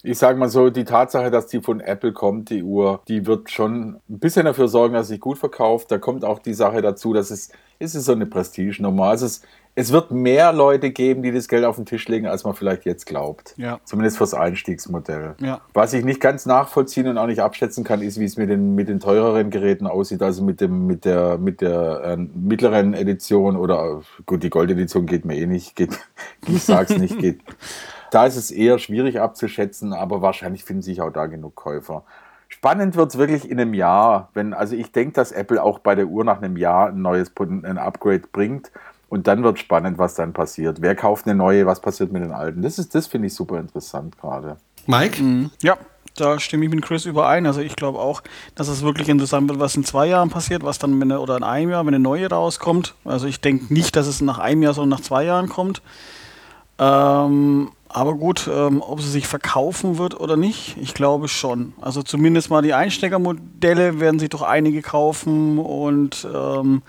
ich 0.03 0.17
sage 0.17 0.39
mal 0.39 0.49
so, 0.49 0.69
die 0.69 0.83
Tatsache, 0.83 1.29
dass 1.29 1.47
die 1.47 1.61
von 1.61 1.79
Apple 1.79 2.11
kommt, 2.11 2.49
die 2.49 2.63
Uhr, 2.63 3.01
die 3.07 3.25
wird 3.27 3.51
schon 3.51 3.99
ein 4.09 4.19
bisschen 4.19 4.45
dafür 4.45 4.67
sorgen, 4.67 4.93
dass 4.93 5.07
sie 5.07 5.13
sich 5.13 5.21
gut 5.21 5.37
verkauft. 5.37 5.91
Da 5.91 5.97
kommt 5.99 6.25
auch 6.25 6.39
die 6.39 6.53
Sache 6.53 6.81
dazu, 6.81 7.13
dass 7.13 7.29
es, 7.29 7.51
es 7.77 7.93
ist 7.93 8.05
so 8.05 8.13
eine 8.13 8.25
Prestige-Nummer. 8.25 9.05
Also 9.05 9.27
es, 9.27 9.41
es 9.75 9.91
wird 9.91 10.11
mehr 10.11 10.53
Leute 10.53 10.91
geben, 10.91 11.21
die 11.21 11.31
das 11.31 11.47
Geld 11.47 11.65
auf 11.65 11.75
den 11.75 11.85
Tisch 11.85 12.07
legen, 12.07 12.25
als 12.25 12.43
man 12.43 12.55
vielleicht 12.55 12.83
jetzt 12.85 13.05
glaubt. 13.05 13.53
Ja. 13.57 13.79
Zumindest 13.85 14.17
fürs 14.17 14.33
Einstiegsmodell. 14.33 15.35
Ja. 15.39 15.61
Was 15.73 15.93
ich 15.93 16.03
nicht 16.03 16.19
ganz 16.19 16.45
nachvollziehen 16.47 17.07
und 17.07 17.17
auch 17.17 17.27
nicht 17.27 17.41
abschätzen 17.41 17.83
kann, 17.83 18.01
ist, 18.01 18.19
wie 18.19 18.25
es 18.25 18.37
mit 18.37 18.49
den, 18.49 18.73
mit 18.73 18.89
den 18.89 18.99
teureren 18.99 19.51
Geräten 19.51 19.85
aussieht. 19.85 20.23
Also 20.23 20.43
mit, 20.43 20.61
dem, 20.61 20.87
mit 20.87 21.05
der, 21.05 21.37
mit 21.37 21.61
der 21.61 22.01
äh, 22.03 22.17
mittleren 22.17 22.95
Edition 22.95 23.55
oder 23.55 24.01
gut, 24.25 24.41
die 24.41 24.49
Goldedition 24.49 25.05
geht 25.05 25.25
mir 25.25 25.37
eh 25.37 25.45
nicht. 25.45 25.75
Geht, 25.75 25.91
ich 26.47 26.63
sag's 26.63 26.97
nicht, 26.97 27.19
geht. 27.19 27.39
Da 28.11 28.25
ist 28.25 28.35
es 28.35 28.51
eher 28.51 28.77
schwierig 28.77 29.19
abzuschätzen, 29.19 29.93
aber 29.93 30.21
wahrscheinlich 30.21 30.63
finden 30.63 30.83
sich 30.83 31.01
auch 31.01 31.11
da 31.11 31.25
genug 31.25 31.55
Käufer. 31.55 32.03
Spannend 32.49 32.95
wird 32.95 33.11
es 33.11 33.17
wirklich 33.17 33.49
in 33.49 33.59
einem 33.59 33.73
Jahr, 33.73 34.29
wenn, 34.33 34.53
also 34.53 34.75
ich 34.75 34.91
denke, 34.91 35.13
dass 35.13 35.31
Apple 35.31 35.63
auch 35.63 35.79
bei 35.79 35.95
der 35.95 36.07
Uhr 36.07 36.25
nach 36.25 36.41
einem 36.41 36.57
Jahr 36.57 36.89
ein 36.89 37.01
neues 37.01 37.31
ein 37.39 37.77
Upgrade 37.77 38.23
bringt. 38.31 38.71
Und 39.07 39.27
dann 39.27 39.43
wird 39.43 39.59
spannend, 39.59 39.97
was 39.97 40.15
dann 40.15 40.31
passiert. 40.31 40.81
Wer 40.81 40.95
kauft 40.95 41.25
eine 41.25 41.35
neue, 41.35 41.65
was 41.65 41.81
passiert 41.81 42.13
mit 42.13 42.23
den 42.23 42.31
alten? 42.31 42.61
Das 42.61 42.79
ist, 42.79 42.95
das 42.95 43.07
finde 43.07 43.27
ich 43.27 43.33
super 43.33 43.59
interessant 43.59 44.17
gerade. 44.17 44.55
Mike? 44.87 45.49
Ja, 45.61 45.77
da 46.15 46.39
stimme 46.39 46.65
ich 46.65 46.71
mit 46.71 46.81
Chris 46.81 47.05
überein. 47.05 47.45
Also 47.45 47.61
ich 47.61 47.75
glaube 47.75 47.99
auch, 47.99 48.21
dass 48.55 48.67
es 48.67 48.83
wirklich 48.83 49.09
interessant 49.09 49.49
wird, 49.49 49.59
was 49.59 49.75
in 49.75 49.83
zwei 49.83 50.07
Jahren 50.07 50.29
passiert, 50.29 50.63
was 50.63 50.79
dann 50.79 50.99
wenn 50.99 51.11
eine, 51.11 51.19
oder 51.19 51.37
in 51.37 51.43
einem 51.43 51.71
Jahr, 51.71 51.85
wenn 51.85 51.93
eine 51.93 52.03
neue 52.03 52.29
rauskommt. 52.29 52.95
Also 53.05 53.27
ich 53.27 53.41
denke 53.41 53.73
nicht, 53.73 53.95
dass 53.95 54.07
es 54.07 54.21
nach 54.21 54.39
einem 54.39 54.63
Jahr, 54.63 54.73
sondern 54.73 54.99
nach 54.99 55.05
zwei 55.05 55.23
Jahren 55.25 55.49
kommt. 55.49 55.81
Ähm, 56.79 57.71
aber 57.93 58.15
gut, 58.15 58.49
ähm, 58.51 58.81
ob 58.81 59.01
sie 59.01 59.09
sich 59.09 59.27
verkaufen 59.27 59.97
wird 59.97 60.19
oder 60.19 60.37
nicht, 60.37 60.77
ich 60.79 60.93
glaube 60.93 61.27
schon. 61.27 61.73
Also 61.81 62.03
zumindest 62.03 62.49
mal 62.49 62.61
die 62.61 62.73
Einsteigermodelle 62.73 63.99
werden 63.99 64.19
sich 64.19 64.29
doch 64.29 64.41
einige 64.41 64.81
kaufen 64.81 65.59
und 65.59 66.27
ähm, 66.33 66.81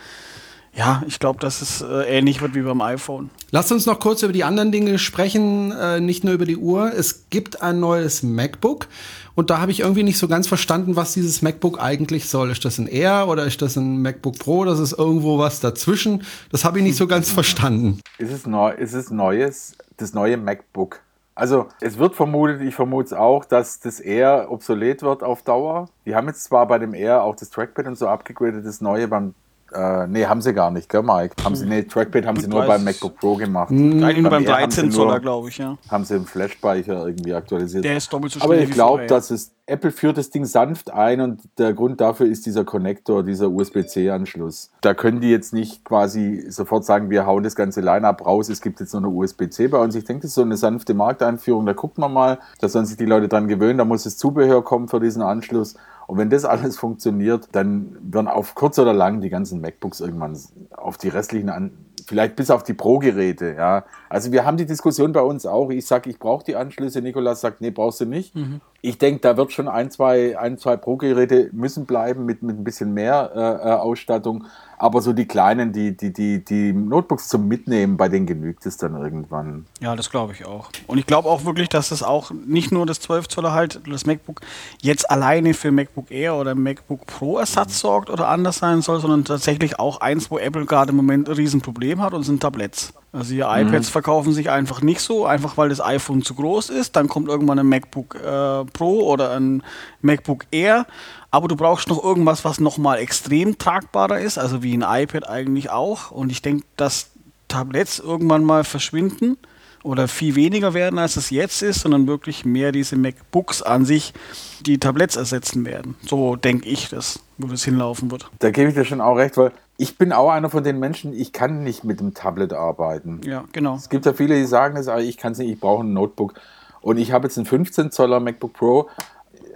ja, 0.74 1.02
ich 1.06 1.18
glaube, 1.18 1.38
dass 1.38 1.60
es 1.60 1.82
äh, 1.82 2.18
ähnlich 2.18 2.40
wird 2.40 2.54
wie 2.54 2.62
beim 2.62 2.80
iPhone. 2.80 3.30
Lasst 3.50 3.70
uns 3.72 3.84
noch 3.84 4.00
kurz 4.00 4.22
über 4.22 4.32
die 4.32 4.44
anderen 4.44 4.72
Dinge 4.72 4.98
sprechen, 4.98 5.70
äh, 5.72 6.00
nicht 6.00 6.24
nur 6.24 6.32
über 6.32 6.46
die 6.46 6.56
Uhr. 6.56 6.92
Es 6.94 7.28
gibt 7.28 7.60
ein 7.60 7.78
neues 7.78 8.22
MacBook 8.22 8.88
und 9.34 9.50
da 9.50 9.60
habe 9.60 9.70
ich 9.70 9.80
irgendwie 9.80 10.02
nicht 10.02 10.18
so 10.18 10.28
ganz 10.28 10.48
verstanden, 10.48 10.96
was 10.96 11.12
dieses 11.12 11.42
MacBook 11.42 11.78
eigentlich 11.78 12.28
soll. 12.28 12.50
Ist 12.50 12.64
das 12.64 12.78
ein 12.78 12.86
Air 12.86 13.28
oder 13.28 13.44
ist 13.44 13.60
das 13.60 13.76
ein 13.76 14.00
MacBook 14.00 14.38
Pro? 14.38 14.64
Das 14.64 14.78
ist 14.78 14.92
irgendwo 14.98 15.38
was 15.38 15.60
dazwischen. 15.60 16.24
Das 16.50 16.64
habe 16.64 16.78
ich 16.78 16.84
nicht 16.84 16.96
so 16.96 17.06
ganz 17.06 17.30
verstanden. 17.30 18.00
Ist 18.16 18.32
es, 18.32 18.46
neu, 18.46 18.70
ist 18.70 18.94
es 18.94 19.10
neues, 19.10 19.76
das 19.98 20.14
neue 20.14 20.38
MacBook? 20.38 21.00
Also 21.34 21.68
es 21.80 21.98
wird 21.98 22.14
vermutet, 22.14 22.60
ich 22.62 22.74
vermute 22.74 23.06
es 23.06 23.12
auch, 23.12 23.44
dass 23.44 23.80
das 23.80 24.00
Air 24.00 24.48
obsolet 24.50 25.02
wird 25.02 25.22
auf 25.22 25.42
Dauer. 25.42 25.88
Die 26.04 26.14
haben 26.14 26.28
jetzt 26.28 26.44
zwar 26.44 26.66
bei 26.66 26.78
dem 26.78 26.94
Air 26.94 27.22
auch 27.22 27.36
das 27.36 27.50
Trackpad 27.50 27.86
und 27.86 27.96
so 27.96 28.06
abgegradet, 28.06 28.66
das 28.66 28.82
neue 28.82 29.08
beim 29.08 29.34
äh, 29.74 30.06
nee, 30.06 30.26
haben 30.26 30.40
sie 30.42 30.52
gar 30.54 30.70
nicht, 30.70 30.88
gell, 30.88 31.02
Mike? 31.02 31.34
Haben 31.44 31.54
sie, 31.56 31.66
nee, 31.66 31.82
Trackpad 31.82 32.26
haben 32.26 32.38
sie 32.38 32.48
nur 32.48 32.60
weiß 32.60 32.68
beim 32.68 32.80
ich. 32.80 32.84
MacBook 32.86 33.16
Pro 33.18 33.36
gemacht. 33.36 33.70
Eigentlich 33.70 34.18
nur 34.18 34.30
beim 34.30 34.44
Air 34.44 34.60
haben 34.62 34.70
sie 34.70 34.76
13 34.80 34.90
Zoller, 34.92 35.10
nur- 35.12 35.20
glaube 35.20 35.48
ich, 35.48 35.58
ja. 35.58 35.76
Haben 35.90 36.04
sie 36.04 36.16
im 36.16 36.26
Flash-Speicher 36.26 37.06
irgendwie 37.06 37.34
aktualisiert. 37.34 37.84
Der 37.84 37.96
ist 37.96 38.12
doppelt 38.12 38.32
so 38.32 38.40
Aber 38.40 38.54
schnell 38.54 38.64
ich 38.64 38.70
wie 38.70 38.74
glaube, 38.74 39.06
dass 39.06 39.30
es 39.30 39.52
Apple 39.66 39.92
führt 39.92 40.18
das 40.18 40.28
Ding 40.30 40.44
sanft 40.44 40.92
ein 40.92 41.20
und 41.20 41.40
der 41.56 41.72
Grund 41.72 42.00
dafür 42.00 42.26
ist 42.26 42.44
dieser 42.46 42.64
Connector, 42.64 43.22
dieser 43.22 43.48
USB-C-Anschluss. 43.96 44.70
Da 44.80 44.92
können 44.94 45.20
die 45.20 45.30
jetzt 45.30 45.52
nicht 45.52 45.84
quasi 45.84 46.44
sofort 46.48 46.84
sagen, 46.84 47.10
wir 47.10 47.26
hauen 47.26 47.42
das 47.44 47.54
ganze 47.54 47.80
Line-Up 47.80 48.26
raus, 48.26 48.48
es 48.48 48.60
gibt 48.60 48.80
jetzt 48.80 48.92
nur 48.92 49.02
eine 49.02 49.08
USB-C 49.10 49.68
bei 49.68 49.78
uns. 49.78 49.94
Ich 49.94 50.04
denke, 50.04 50.22
das 50.22 50.30
ist 50.30 50.34
so 50.34 50.42
eine 50.42 50.56
sanfte 50.56 50.94
Markteinführung, 50.94 51.64
da 51.66 51.72
guckt 51.74 51.96
man 51.98 52.12
mal, 52.12 52.38
da 52.60 52.68
sollen 52.68 52.86
sich 52.86 52.96
die 52.96 53.04
Leute 53.06 53.28
dran 53.28 53.48
gewöhnen, 53.48 53.78
da 53.78 53.84
muss 53.84 54.04
das 54.04 54.16
Zubehör 54.16 54.62
kommen 54.64 54.88
für 54.88 55.00
diesen 55.00 55.22
Anschluss. 55.22 55.74
Und 56.06 56.18
wenn 56.18 56.30
das 56.30 56.44
alles 56.44 56.78
funktioniert, 56.80 57.48
dann 57.52 57.96
werden 58.02 58.28
auf 58.28 58.54
kurz 58.54 58.78
oder 58.78 58.92
lang 58.92 59.20
die 59.20 59.30
ganzen 59.30 59.60
MacBooks 59.60 60.00
irgendwann 60.00 60.38
auf 60.70 60.98
die 60.98 61.08
restlichen 61.08 61.48
an, 61.48 61.72
vielleicht 62.06 62.36
bis 62.36 62.50
auf 62.50 62.62
die 62.62 62.74
Pro-Geräte, 62.74 63.54
ja. 63.56 63.84
Also 64.08 64.32
wir 64.32 64.44
haben 64.44 64.56
die 64.56 64.66
Diskussion 64.66 65.12
bei 65.12 65.20
uns 65.20 65.46
auch. 65.46 65.70
Ich 65.70 65.86
sage, 65.86 66.10
ich 66.10 66.18
brauche 66.18 66.44
die 66.44 66.56
Anschlüsse. 66.56 67.00
Nikolas 67.00 67.40
sagt, 67.40 67.60
nee, 67.60 67.70
brauchst 67.70 68.00
du 68.00 68.06
nicht. 68.06 68.34
Ich 68.80 68.98
denke, 68.98 69.20
da 69.20 69.36
wird 69.36 69.52
schon 69.52 69.68
ein, 69.68 69.90
zwei, 69.90 70.38
ein, 70.38 70.58
zwei 70.58 70.76
Pro-Geräte 70.76 71.50
müssen 71.52 71.86
bleiben 71.86 72.24
mit, 72.26 72.42
mit 72.42 72.58
ein 72.58 72.64
bisschen 72.64 72.92
mehr 72.92 73.30
äh, 73.34 73.68
äh 73.68 73.72
Ausstattung. 73.74 74.46
Aber 74.82 75.00
so 75.00 75.12
die 75.12 75.26
kleinen, 75.26 75.72
die, 75.72 75.96
die, 75.96 76.12
die, 76.12 76.44
die 76.44 76.72
Notebooks 76.72 77.28
zum 77.28 77.46
Mitnehmen, 77.46 77.96
bei 77.96 78.08
denen 78.08 78.26
genügt 78.26 78.66
es 78.66 78.78
dann 78.78 78.96
irgendwann. 78.96 79.64
Ja, 79.80 79.94
das 79.94 80.10
glaube 80.10 80.32
ich 80.32 80.44
auch. 80.44 80.70
Und 80.88 80.98
ich 80.98 81.06
glaube 81.06 81.28
auch 81.28 81.44
wirklich, 81.44 81.68
dass 81.68 81.90
das 81.90 82.02
auch 82.02 82.32
nicht 82.32 82.72
nur 82.72 82.84
das 82.84 82.98
12 82.98 83.28
Zoller 83.28 83.52
halt, 83.52 83.80
das 83.86 84.06
MacBook 84.06 84.40
jetzt 84.80 85.08
alleine 85.08 85.54
für 85.54 85.70
MacBook 85.70 86.10
Air 86.10 86.34
oder 86.34 86.56
MacBook 86.56 87.06
Pro 87.06 87.38
Ersatz 87.38 87.78
sorgt 87.78 88.10
oder 88.10 88.26
anders 88.26 88.58
sein 88.58 88.82
soll, 88.82 89.00
sondern 89.00 89.24
tatsächlich 89.24 89.78
auch 89.78 90.00
eins, 90.00 90.32
wo 90.32 90.38
Apple 90.38 90.66
gerade 90.66 90.90
im 90.90 90.96
Moment 90.96 91.28
ein 91.28 91.36
Riesenproblem 91.36 92.02
hat 92.02 92.12
und 92.12 92.24
sind 92.24 92.40
Tablets. 92.40 92.92
Also 93.12 93.34
die 93.34 93.40
iPads 93.40 93.88
mhm. 93.88 93.92
verkaufen 93.92 94.32
sich 94.32 94.48
einfach 94.48 94.80
nicht 94.80 95.00
so, 95.00 95.26
einfach 95.26 95.58
weil 95.58 95.68
das 95.68 95.82
iPhone 95.82 96.22
zu 96.22 96.34
groß 96.34 96.70
ist. 96.70 96.96
Dann 96.96 97.08
kommt 97.08 97.28
irgendwann 97.28 97.58
ein 97.58 97.66
MacBook 97.66 98.14
äh, 98.14 98.64
Pro 98.64 99.00
oder 99.02 99.32
ein 99.32 99.62
MacBook 100.00 100.46
Air. 100.50 100.86
Aber 101.30 101.46
du 101.46 101.56
brauchst 101.56 101.88
noch 101.88 102.02
irgendwas, 102.02 102.44
was 102.44 102.58
nochmal 102.58 102.98
extrem 102.98 103.58
tragbarer 103.58 104.20
ist, 104.20 104.38
also 104.38 104.62
wie 104.62 104.74
ein 104.74 104.82
iPad 104.82 105.28
eigentlich 105.28 105.70
auch. 105.70 106.10
Und 106.10 106.32
ich 106.32 106.40
denke, 106.40 106.64
dass 106.76 107.10
Tablets 107.48 107.98
irgendwann 107.98 108.44
mal 108.44 108.64
verschwinden 108.64 109.36
oder 109.82 110.08
viel 110.08 110.34
weniger 110.34 110.74
werden, 110.74 110.98
als 110.98 111.16
es 111.16 111.30
jetzt 111.30 111.62
ist, 111.62 111.80
sondern 111.80 112.06
wirklich 112.06 112.44
mehr 112.44 112.72
diese 112.72 112.96
MacBooks 112.96 113.62
an 113.62 113.84
sich 113.84 114.14
die 114.60 114.78
Tablets 114.78 115.16
ersetzen 115.16 115.66
werden. 115.66 115.96
So 116.06 116.36
denke 116.36 116.68
ich 116.68 116.88
das, 116.88 117.20
wo 117.36 117.48
das 117.48 117.64
hinlaufen 117.64 118.10
wird. 118.10 118.30
Da 118.38 118.50
gebe 118.50 118.70
ich 118.70 118.74
dir 118.74 118.84
schon 118.84 119.00
auch 119.00 119.16
recht, 119.16 119.36
weil 119.36 119.52
ich 119.82 119.98
bin 119.98 120.12
auch 120.12 120.30
einer 120.30 120.48
von 120.48 120.62
den 120.62 120.78
Menschen, 120.78 121.12
ich 121.12 121.32
kann 121.32 121.64
nicht 121.64 121.82
mit 121.82 121.98
dem 121.98 122.14
Tablet 122.14 122.52
arbeiten. 122.52 123.20
Ja, 123.24 123.42
genau. 123.50 123.74
Es 123.74 123.88
gibt 123.88 124.06
ja 124.06 124.12
viele, 124.12 124.36
die 124.36 124.44
sagen, 124.44 124.76
das, 124.76 124.86
ich 125.02 125.16
kann 125.16 125.32
es 125.32 125.38
nicht, 125.38 125.50
ich 125.50 125.58
brauche 125.58 125.82
ein 125.82 125.92
Notebook. 125.92 126.34
Und 126.82 126.98
ich 126.98 127.10
habe 127.10 127.26
jetzt 127.26 127.36
einen 127.36 127.46
15 127.46 127.90
Zoller 127.90 128.20
MacBook 128.20 128.52
Pro. 128.52 128.88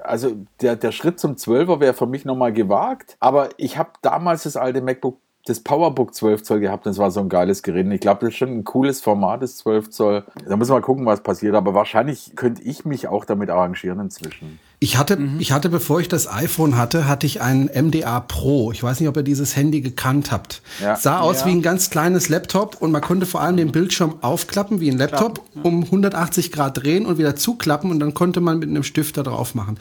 Also 0.02 0.32
der, 0.60 0.74
der 0.74 0.90
Schritt 0.90 1.20
zum 1.20 1.34
12er 1.34 1.78
wäre 1.78 1.94
für 1.94 2.06
mich 2.08 2.24
nochmal 2.24 2.52
gewagt. 2.52 3.16
Aber 3.20 3.50
ich 3.56 3.78
habe 3.78 3.90
damals 4.02 4.42
das 4.42 4.56
alte 4.56 4.82
MacBook 4.82 5.16
das 5.46 5.60
Powerbook 5.60 6.14
12 6.14 6.42
Zoll 6.42 6.60
gehabt. 6.60 6.86
Das 6.86 6.98
war 6.98 7.10
so 7.10 7.20
ein 7.20 7.28
geiles 7.28 7.62
Gerät. 7.62 7.86
Ich 7.92 8.00
glaube, 8.00 8.20
das 8.20 8.30
ist 8.30 8.36
schon 8.36 8.50
ein 8.50 8.64
cooles 8.64 9.00
Format, 9.00 9.42
das 9.42 9.56
12 9.58 9.90
Zoll. 9.90 10.24
Da 10.46 10.56
müssen 10.56 10.70
wir 10.70 10.74
mal 10.74 10.82
gucken, 10.82 11.06
was 11.06 11.22
passiert. 11.22 11.54
Aber 11.54 11.72
wahrscheinlich 11.72 12.32
könnte 12.34 12.62
ich 12.62 12.84
mich 12.84 13.06
auch 13.08 13.24
damit 13.24 13.48
arrangieren 13.48 14.00
inzwischen. 14.00 14.58
Ich 14.78 14.98
hatte, 14.98 15.16
mhm. 15.16 15.40
ich 15.40 15.52
hatte, 15.52 15.68
bevor 15.68 16.00
ich 16.00 16.08
das 16.08 16.30
iPhone 16.30 16.76
hatte, 16.76 17.08
hatte 17.08 17.26
ich 17.26 17.40
ein 17.40 17.70
MDA 17.72 18.20
Pro. 18.20 18.72
Ich 18.72 18.82
weiß 18.82 19.00
nicht, 19.00 19.08
ob 19.08 19.16
ihr 19.16 19.22
dieses 19.22 19.56
Handy 19.56 19.80
gekannt 19.80 20.32
habt. 20.32 20.60
Ja. 20.82 20.96
Sah 20.96 21.20
aus 21.20 21.40
ja. 21.40 21.46
wie 21.46 21.52
ein 21.52 21.62
ganz 21.62 21.88
kleines 21.88 22.28
Laptop 22.28 22.82
und 22.82 22.90
man 22.90 23.00
konnte 23.00 23.24
vor 23.24 23.40
allem 23.40 23.56
den 23.56 23.72
Bildschirm 23.72 24.16
aufklappen 24.20 24.80
wie 24.80 24.90
ein 24.90 24.98
Laptop, 24.98 25.42
ja. 25.54 25.62
um 25.62 25.84
180 25.84 26.52
Grad 26.52 26.82
drehen 26.82 27.06
und 27.06 27.16
wieder 27.16 27.36
zuklappen 27.36 27.90
und 27.90 28.00
dann 28.00 28.12
konnte 28.12 28.40
man 28.40 28.58
mit 28.58 28.68
einem 28.68 28.82
Stift 28.82 29.16
da 29.16 29.22
drauf 29.22 29.54
machen. 29.54 29.78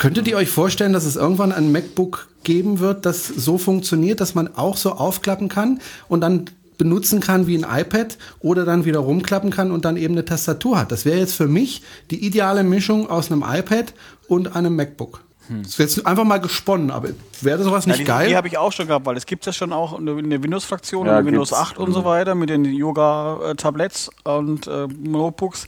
Könntet 0.00 0.26
ihr 0.28 0.36
euch 0.38 0.48
vorstellen, 0.48 0.94
dass 0.94 1.04
es 1.04 1.16
irgendwann 1.16 1.52
ein 1.52 1.72
MacBook 1.72 2.28
geben 2.42 2.78
wird, 2.78 3.04
das 3.04 3.26
so 3.26 3.58
funktioniert, 3.58 4.22
dass 4.22 4.34
man 4.34 4.56
auch 4.56 4.78
so 4.78 4.92
aufklappen 4.92 5.50
kann 5.50 5.78
und 6.08 6.22
dann 6.22 6.46
benutzen 6.78 7.20
kann 7.20 7.46
wie 7.46 7.62
ein 7.62 7.66
iPad 7.70 8.16
oder 8.40 8.64
dann 8.64 8.86
wieder 8.86 9.00
rumklappen 9.00 9.50
kann 9.50 9.70
und 9.70 9.84
dann 9.84 9.98
eben 9.98 10.14
eine 10.14 10.24
Tastatur 10.24 10.78
hat? 10.78 10.90
Das 10.90 11.04
wäre 11.04 11.18
jetzt 11.18 11.34
für 11.34 11.48
mich 11.48 11.82
die 12.10 12.24
ideale 12.24 12.64
Mischung 12.64 13.10
aus 13.10 13.30
einem 13.30 13.44
iPad 13.46 13.92
und 14.26 14.56
einem 14.56 14.74
MacBook. 14.74 15.22
Hm. 15.48 15.64
Das 15.64 15.78
wäre 15.78 15.90
jetzt 15.90 16.06
einfach 16.06 16.24
mal 16.24 16.38
gesponnen, 16.38 16.90
aber 16.90 17.10
wäre 17.42 17.62
sowas 17.62 17.86
nicht 17.86 17.98
ja, 17.98 18.04
die, 18.04 18.08
geil? 18.08 18.28
Die 18.30 18.36
habe 18.36 18.48
ich 18.48 18.56
auch 18.56 18.72
schon 18.72 18.86
gehabt, 18.86 19.04
weil 19.04 19.18
es 19.18 19.26
gibt 19.26 19.44
ja 19.44 19.52
schon 19.52 19.70
auch 19.70 19.98
in 19.98 20.30
der 20.30 20.42
Windows-Fraktion, 20.42 21.08
ja, 21.08 21.22
Windows 21.22 21.52
8 21.52 21.76
und 21.76 21.92
so 21.92 22.06
weiter 22.06 22.34
mit 22.34 22.48
den 22.48 22.64
Yoga-Tablets 22.64 24.08
und 24.24 24.66
äh, 24.66 24.86
Notebooks. 24.86 25.66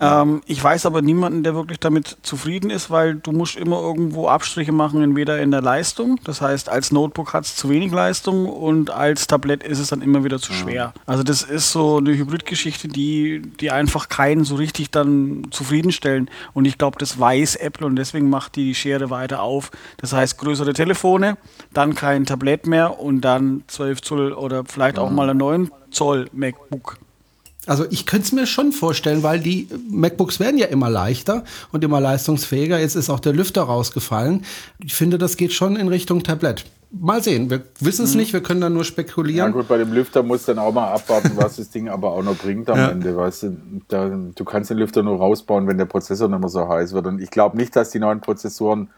Ähm, 0.00 0.40
ich 0.46 0.62
weiß 0.62 0.86
aber 0.86 1.02
niemanden, 1.02 1.42
der 1.42 1.54
wirklich 1.54 1.78
damit 1.78 2.16
zufrieden 2.22 2.70
ist, 2.70 2.90
weil 2.90 3.16
du 3.16 3.32
musst 3.32 3.56
immer 3.56 3.80
irgendwo 3.80 4.28
Abstriche 4.28 4.72
machen, 4.72 5.02
entweder 5.02 5.40
in 5.40 5.50
der 5.50 5.60
Leistung, 5.60 6.18
das 6.24 6.40
heißt, 6.40 6.68
als 6.68 6.90
Notebook 6.90 7.34
hat 7.34 7.44
es 7.44 7.56
zu 7.56 7.68
wenig 7.68 7.92
Leistung 7.92 8.46
und 8.46 8.90
als 8.90 9.26
Tablett 9.26 9.62
ist 9.62 9.78
es 9.78 9.88
dann 9.88 10.00
immer 10.00 10.24
wieder 10.24 10.38
zu 10.38 10.52
schwer. 10.52 10.94
Also 11.06 11.22
das 11.22 11.42
ist 11.42 11.70
so 11.70 11.98
eine 11.98 12.16
Hybridgeschichte, 12.16 12.88
die, 12.88 13.42
die 13.60 13.70
einfach 13.70 14.08
keinen 14.08 14.44
so 14.44 14.54
richtig 14.54 14.90
dann 14.90 15.48
zufriedenstellen. 15.50 16.30
Und 16.54 16.64
ich 16.64 16.78
glaube, 16.78 16.98
das 16.98 17.18
weiß 17.18 17.56
Apple 17.56 17.86
und 17.86 17.96
deswegen 17.96 18.30
macht 18.30 18.56
die 18.56 18.74
Schere 18.74 19.10
weiter 19.10 19.42
auf. 19.42 19.70
Das 19.98 20.12
heißt, 20.12 20.38
größere 20.38 20.72
Telefone, 20.72 21.36
dann 21.72 21.94
kein 21.94 22.24
Tablett 22.24 22.66
mehr 22.66 22.98
und 22.98 23.20
dann 23.20 23.64
12 23.66 24.02
Zoll 24.02 24.32
oder 24.32 24.64
vielleicht 24.64 24.98
auch 24.98 25.10
mal 25.10 25.28
ein 25.28 25.36
9 25.36 25.70
Zoll 25.90 26.28
MacBook. 26.32 26.98
Also 27.66 27.84
ich 27.90 28.06
könnte 28.06 28.24
es 28.26 28.32
mir 28.32 28.46
schon 28.46 28.72
vorstellen, 28.72 29.22
weil 29.22 29.40
die 29.40 29.68
MacBooks 29.90 30.40
werden 30.40 30.58
ja 30.58 30.66
immer 30.66 30.88
leichter 30.88 31.44
und 31.72 31.84
immer 31.84 32.00
leistungsfähiger. 32.00 32.78
Jetzt 32.78 32.96
ist 32.96 33.10
auch 33.10 33.20
der 33.20 33.34
Lüfter 33.34 33.62
rausgefallen. 33.62 34.44
Ich 34.82 34.94
finde, 34.94 35.18
das 35.18 35.36
geht 35.36 35.52
schon 35.52 35.76
in 35.76 35.88
Richtung 35.88 36.22
Tablet. 36.22 36.64
Mal 36.92 37.22
sehen, 37.22 37.50
wir 37.50 37.62
wissen 37.78 38.04
es 38.04 38.12
mhm. 38.12 38.20
nicht, 38.20 38.32
wir 38.32 38.42
können 38.42 38.60
da 38.60 38.68
nur 38.68 38.84
spekulieren. 38.84 39.50
Ja 39.50 39.52
gut, 39.52 39.68
bei 39.68 39.78
dem 39.78 39.92
Lüfter 39.92 40.24
muss 40.24 40.46
dann 40.46 40.58
auch 40.58 40.72
mal 40.72 40.88
abwarten, 40.88 41.32
was 41.36 41.56
das 41.56 41.70
Ding 41.70 41.88
aber 41.88 42.10
auch 42.12 42.22
noch 42.22 42.36
bringt 42.36 42.68
am 42.68 42.78
ja. 42.78 42.88
Ende. 42.88 43.16
Weißt 43.16 43.44
du, 43.44 43.56
da, 43.86 44.08
du 44.08 44.44
kannst 44.44 44.70
den 44.70 44.78
Lüfter 44.78 45.04
nur 45.04 45.18
rausbauen, 45.18 45.68
wenn 45.68 45.78
der 45.78 45.84
Prozessor 45.84 46.28
nicht 46.28 46.40
mehr 46.40 46.48
so 46.48 46.68
heiß 46.68 46.92
wird. 46.92 47.06
Und 47.06 47.20
ich 47.20 47.30
glaube 47.30 47.56
nicht, 47.56 47.76
dass 47.76 47.90
die 47.90 48.00
neuen 48.00 48.20
Prozessoren 48.20 48.88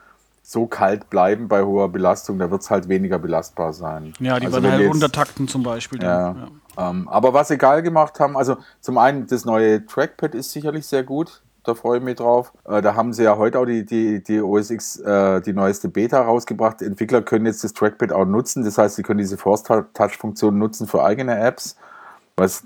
so 0.42 0.66
kalt 0.66 1.08
bleiben 1.08 1.48
bei 1.48 1.62
hoher 1.62 1.88
Belastung, 1.88 2.38
da 2.38 2.50
wird 2.50 2.62
es 2.62 2.70
halt 2.70 2.88
weniger 2.88 3.18
belastbar 3.18 3.72
sein. 3.72 4.12
Ja, 4.18 4.40
die 4.40 4.46
also 4.46 4.62
werden 4.62 4.72
halt 4.72 4.88
runtertakten 4.88 5.46
zum 5.46 5.62
Beispiel. 5.62 6.02
Ja, 6.02 6.32
ja. 6.76 6.90
Ähm, 6.90 7.08
aber 7.08 7.32
was 7.32 7.48
sie 7.48 7.58
geil 7.58 7.82
gemacht 7.82 8.18
haben, 8.18 8.36
also 8.36 8.56
zum 8.80 8.98
einen 8.98 9.26
das 9.26 9.44
neue 9.44 9.86
Trackpad 9.86 10.34
ist 10.34 10.50
sicherlich 10.50 10.86
sehr 10.86 11.04
gut. 11.04 11.42
Da 11.64 11.74
freue 11.74 11.98
ich 11.98 12.04
mich 12.04 12.16
drauf. 12.16 12.52
Äh, 12.64 12.82
da 12.82 12.96
haben 12.96 13.12
sie 13.12 13.22
ja 13.22 13.36
heute 13.36 13.60
auch 13.60 13.66
die, 13.66 13.84
die, 13.84 14.20
die 14.20 14.40
OS 14.40 14.70
X, 14.70 14.98
äh, 14.98 15.40
die 15.42 15.52
neueste 15.52 15.88
Beta 15.88 16.20
rausgebracht. 16.20 16.82
Entwickler 16.82 17.22
können 17.22 17.46
jetzt 17.46 17.62
das 17.62 17.72
Trackpad 17.72 18.10
auch 18.10 18.24
nutzen. 18.24 18.64
Das 18.64 18.78
heißt, 18.78 18.96
sie 18.96 19.04
können 19.04 19.18
diese 19.18 19.36
Force-Touch-Funktion 19.36 20.58
nutzen 20.58 20.88
für 20.88 21.04
eigene 21.04 21.38
Apps. 21.38 21.76
Was, 22.36 22.64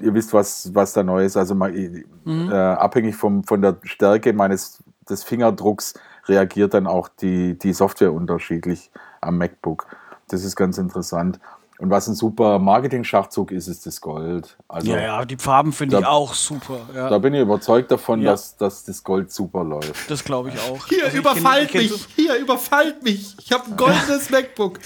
ihr 0.00 0.14
wisst, 0.14 0.32
was, 0.32 0.74
was 0.74 0.94
da 0.94 1.02
neu 1.02 1.26
ist. 1.26 1.36
Also 1.36 1.54
mal, 1.54 1.72
mhm. 1.72 2.50
äh, 2.50 2.54
abhängig 2.54 3.16
vom, 3.16 3.44
von 3.44 3.60
der 3.60 3.76
Stärke 3.82 4.32
meines 4.32 4.82
des 5.10 5.24
Fingerdrucks 5.24 5.94
reagiert 6.28 6.74
dann 6.74 6.86
auch 6.86 7.08
die, 7.08 7.58
die 7.58 7.72
Software 7.72 8.12
unterschiedlich 8.12 8.90
am 9.20 9.38
MacBook. 9.38 9.86
Das 10.28 10.44
ist 10.44 10.56
ganz 10.56 10.78
interessant. 10.78 11.40
Und 11.78 11.90
was 11.90 12.08
ein 12.08 12.14
super 12.14 12.58
Marketing-Schachzug 12.58 13.52
ist, 13.52 13.68
ist 13.68 13.86
das 13.86 14.00
Gold. 14.00 14.56
Also, 14.66 14.90
ja, 14.90 15.00
ja, 15.00 15.24
die 15.24 15.36
Farben 15.36 15.72
finde 15.72 16.00
ich 16.00 16.06
auch 16.06 16.34
super. 16.34 16.80
Ja. 16.92 17.08
Da 17.08 17.18
bin 17.18 17.34
ich 17.34 17.40
überzeugt 17.40 17.92
davon, 17.92 18.20
ja. 18.20 18.32
dass, 18.32 18.56
dass 18.56 18.84
das 18.84 19.04
Gold 19.04 19.30
super 19.30 19.62
läuft. 19.62 20.10
Das 20.10 20.24
glaube 20.24 20.48
ich 20.48 20.58
auch. 20.60 20.86
Hier, 20.88 21.04
also 21.04 21.18
überfallt 21.18 21.70
kenn, 21.70 21.82
mich! 21.82 21.90
Kenn, 21.90 22.26
Hier, 22.26 22.36
überfallt 22.36 23.04
mich! 23.04 23.36
Ich 23.40 23.52
habe 23.52 23.66
ein 23.66 23.76
goldenes 23.76 24.28
MacBook. 24.30 24.80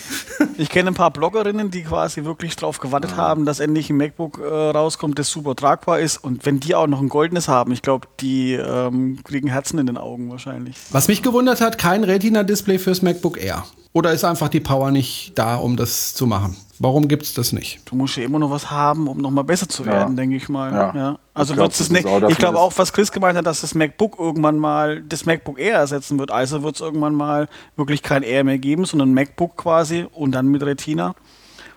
Ich 0.59 0.68
kenne 0.68 0.90
ein 0.90 0.94
paar 0.94 1.11
Bloggerinnen, 1.11 1.70
die 1.70 1.83
quasi 1.83 2.24
wirklich 2.24 2.57
darauf 2.57 2.78
gewartet 2.78 3.12
ja. 3.12 3.16
haben, 3.16 3.46
dass 3.46 3.61
endlich 3.61 3.88
ein 3.88 3.96
MacBook 3.96 4.38
äh, 4.38 4.44
rauskommt, 4.44 5.18
das 5.18 5.31
super 5.31 5.57
tragbar 5.57 5.98
ist. 5.98 6.18
Und 6.18 6.44
wenn 6.44 6.61
die 6.61 6.74
auch 6.74 6.87
noch 6.87 7.00
ein 7.00 7.09
goldenes 7.09 7.48
haben, 7.48 7.72
ich 7.72 7.81
glaube, 7.81 8.07
die 8.20 8.52
ähm, 8.52 9.18
kriegen 9.24 9.48
Herzen 9.48 9.78
in 9.78 9.87
den 9.87 9.96
Augen 9.96 10.31
wahrscheinlich. 10.31 10.76
Was 10.90 11.09
mich 11.09 11.22
gewundert 11.22 11.62
hat, 11.62 11.78
kein 11.78 12.05
Retina-Display 12.05 12.78
fürs 12.78 13.00
MacBook 13.00 13.42
Air. 13.42 13.64
Oder 13.94 14.12
ist 14.12 14.24
einfach 14.24 14.48
die 14.48 14.61
Power 14.61 14.90
nicht 14.90 15.33
da, 15.35 15.57
um 15.57 15.76
das 15.76 16.14
zu 16.14 16.26
machen? 16.26 16.57
Warum 16.78 17.09
gibt 17.09 17.24
es 17.24 17.35
das 17.35 17.52
nicht? 17.52 17.81
Du 17.85 17.94
musst 17.94 18.16
ja 18.16 18.24
immer 18.24 18.38
noch 18.38 18.50
was 18.50 18.70
haben, 18.70 19.07
um 19.07 19.18
nochmal 19.18 19.44
besser 19.44 19.68
zu 19.68 19.85
werden, 19.85 20.14
ja. 20.14 20.16
denke 20.16 20.37
ich 20.37 20.48
mal. 20.48 20.72
Ja. 20.72 20.94
ja. 20.94 21.18
Also 21.35 21.57
wird 21.57 21.78
es 21.78 21.90
nicht. 21.90 22.09
Ich 22.28 22.38
glaube 22.38 22.59
auch, 22.59 22.72
was 22.76 22.92
Chris 22.92 23.12
gemeint 23.12 23.37
hat, 23.37 23.46
dass 23.46 23.61
das 23.61 23.74
MacBook 23.74 24.18
irgendwann 24.18 24.57
mal 24.59 25.02
das 25.02 25.26
MacBook 25.26 25.61
Air 25.61 25.76
ersetzen 25.76 26.18
wird. 26.18 26.31
Also 26.31 26.62
wird 26.62 26.76
es 26.76 26.81
irgendwann 26.81 27.14
mal 27.14 27.48
wirklich 27.76 28.02
kein 28.02 28.22
Air 28.22 28.44
mehr 28.44 28.59
geben, 28.59 28.85
sondern 28.85 29.12
MacBook 29.12 29.57
quasi 29.57 30.07
und 30.12 30.33
dann 30.33 30.48
mit 30.48 30.62
Retina. 30.62 31.14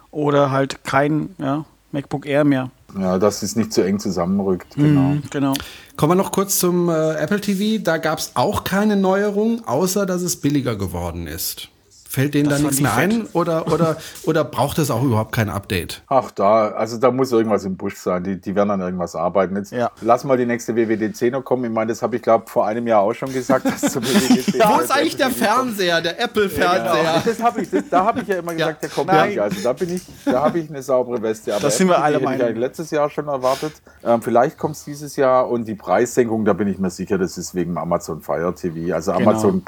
Oder 0.10 0.50
halt 0.50 0.86
kein 0.86 1.36
ja, 1.38 1.66
MacBook 1.92 2.26
Air 2.26 2.46
mehr. 2.46 2.72
Ja, 2.98 3.20
dass 3.20 3.44
es 3.44 3.58
nicht 3.58 3.74
zu 3.74 3.82
eng 3.82 4.00
zusammenrückt. 4.00 4.76
Genau. 4.76 5.02
Mhm, 5.02 5.24
genau. 5.30 5.54
Kommen 5.98 6.12
wir 6.12 6.16
noch 6.16 6.32
kurz 6.32 6.60
zum 6.60 6.90
äh, 6.90 7.16
Apple 7.16 7.42
TV. 7.42 7.84
Da 7.84 7.98
gab 7.98 8.20
es 8.20 8.32
auch 8.36 8.64
keine 8.64 8.96
Neuerung, 8.96 9.68
außer 9.68 10.06
dass 10.06 10.22
es 10.22 10.38
billiger 10.38 10.78
geworden 10.78 11.28
ist. 11.28 11.70
Fällt 12.16 12.34
denen 12.34 12.50
da 12.50 12.58
nichts 12.58 12.80
mehr 12.80 12.92
fett. 12.92 13.12
ein 13.12 13.28
oder, 13.34 13.68
oder, 13.74 13.98
oder 14.24 14.46
braucht 14.46 14.78
es 14.78 14.90
auch 14.90 15.04
überhaupt 15.04 15.34
kein 15.34 15.50
Update? 15.50 16.02
Ach, 16.08 16.32
da, 16.32 16.70
also 16.70 16.98
da 16.98 17.12
muss 17.12 17.30
irgendwas 17.34 17.66
im 17.66 17.76
Busch 17.76 17.98
sein. 17.98 18.24
Die, 18.24 18.40
die 18.40 18.56
werden 18.56 18.72
an 18.72 18.80
irgendwas 18.80 19.18
arbeiten. 19.18 19.58
Jetzt 19.58 19.74
ja. 19.74 19.92
lass 20.00 20.24
mal 20.24 20.38
die 20.38 20.46
nächste 20.46 20.78
WWDC 20.78 21.30
noch 21.34 21.44
kommen. 21.44 21.66
Ich 21.66 21.72
meine, 21.72 21.90
das 21.90 22.02
habe 22.02 22.16
ich 22.16 22.22
glaube 22.22 22.46
vor 22.48 22.68
einem 22.68 22.88
Jahr 22.88 23.02
auch 23.02 23.14
schon 23.14 23.34
gesagt. 23.34 23.66
Dass 23.66 23.82
zum 23.92 24.02
WWDC 24.06 24.54
Wo 24.66 24.80
ist 24.80 24.92
eigentlich 24.92 25.18
der 25.18 25.30
Fernseher, 25.30 26.00
der 26.00 26.18
Apple-Fernseher? 26.22 27.04
Ja, 27.04 27.20
genau. 27.20 27.44
hab 27.44 27.58
ich, 27.58 27.68
da 27.92 28.06
habe 28.06 28.22
ich 28.22 28.28
ja 28.30 28.38
immer 28.38 28.54
gesagt, 28.54 28.84
der 28.84 28.90
kommt 28.92 29.12
nicht. 29.12 29.38
Also 29.38 29.62
da 29.62 29.74
bin 29.74 29.94
ich, 29.94 30.04
da 30.24 30.42
habe 30.42 30.60
ich 30.60 30.70
eine 30.70 30.82
saubere 30.82 31.22
Weste. 31.22 31.54
Aber 31.54 31.64
das 31.64 31.78
sind 31.78 31.90
wir 31.90 32.02
alle 32.02 32.20
hätte 32.20 32.50
ich 32.50 32.58
letztes 32.58 32.92
Jahr 32.92 33.10
schon 33.10 33.28
erwartet. 33.28 33.74
Ähm, 34.06 34.22
vielleicht 34.22 34.58
kommt 34.58 34.78
es 34.78 34.86
dieses 34.86 35.18
Jahr 35.18 35.50
und 35.50 35.68
die 35.68 35.76
Preissenkung, 35.76 36.46
da 36.46 36.54
bin 36.54 36.70
ich 36.70 36.80
mir 36.80 36.92
sicher, 36.92 37.18
das 37.18 37.38
ist 37.38 37.56
wegen 37.56 37.78
Amazon 37.78 38.22
Fire 38.22 38.56
TV. 38.56 38.96
Also 38.96 39.12
genau. 39.12 39.62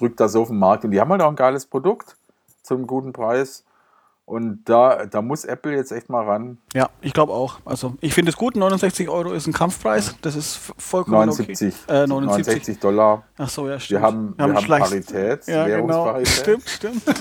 Drückt 0.00 0.18
das 0.18 0.34
auf 0.34 0.48
den 0.48 0.58
Markt 0.58 0.84
und 0.84 0.90
die 0.90 1.00
haben 1.00 1.10
halt 1.10 1.22
auch 1.22 1.28
ein 1.28 1.36
geiles 1.36 1.66
Produkt 1.66 2.16
zum 2.62 2.86
guten 2.86 3.12
Preis. 3.12 3.64
Und 4.24 4.62
da, 4.64 5.06
da 5.06 5.22
muss 5.22 5.44
Apple 5.44 5.74
jetzt 5.74 5.90
echt 5.90 6.08
mal 6.08 6.24
ran. 6.24 6.58
Ja, 6.72 6.88
ich 7.00 7.12
glaube 7.12 7.32
auch. 7.32 7.58
Also 7.64 7.96
ich 8.00 8.14
finde 8.14 8.30
es 8.30 8.36
gut, 8.36 8.56
69 8.56 9.08
Euro 9.08 9.32
ist 9.32 9.48
ein 9.48 9.52
Kampfpreis. 9.52 10.14
Das 10.22 10.36
ist 10.36 10.56
vollkommen 10.78 11.16
79, 11.16 11.74
okay. 11.88 12.04
Äh, 12.04 12.06
79. 12.06 12.46
69 12.46 12.78
Dollar. 12.78 13.24
Ach 13.36 13.48
so, 13.48 13.68
ja, 13.68 13.80
stimmt. 13.80 14.00
Wir 14.00 14.06
haben, 14.06 14.34
wir, 14.38 14.46
wir 14.46 14.54
haben, 14.54 14.66
Parität, 14.66 15.46
ja, 15.48 15.66
genau. 15.66 16.24
Stimmt, 16.24 16.68
stimmt. 16.68 17.02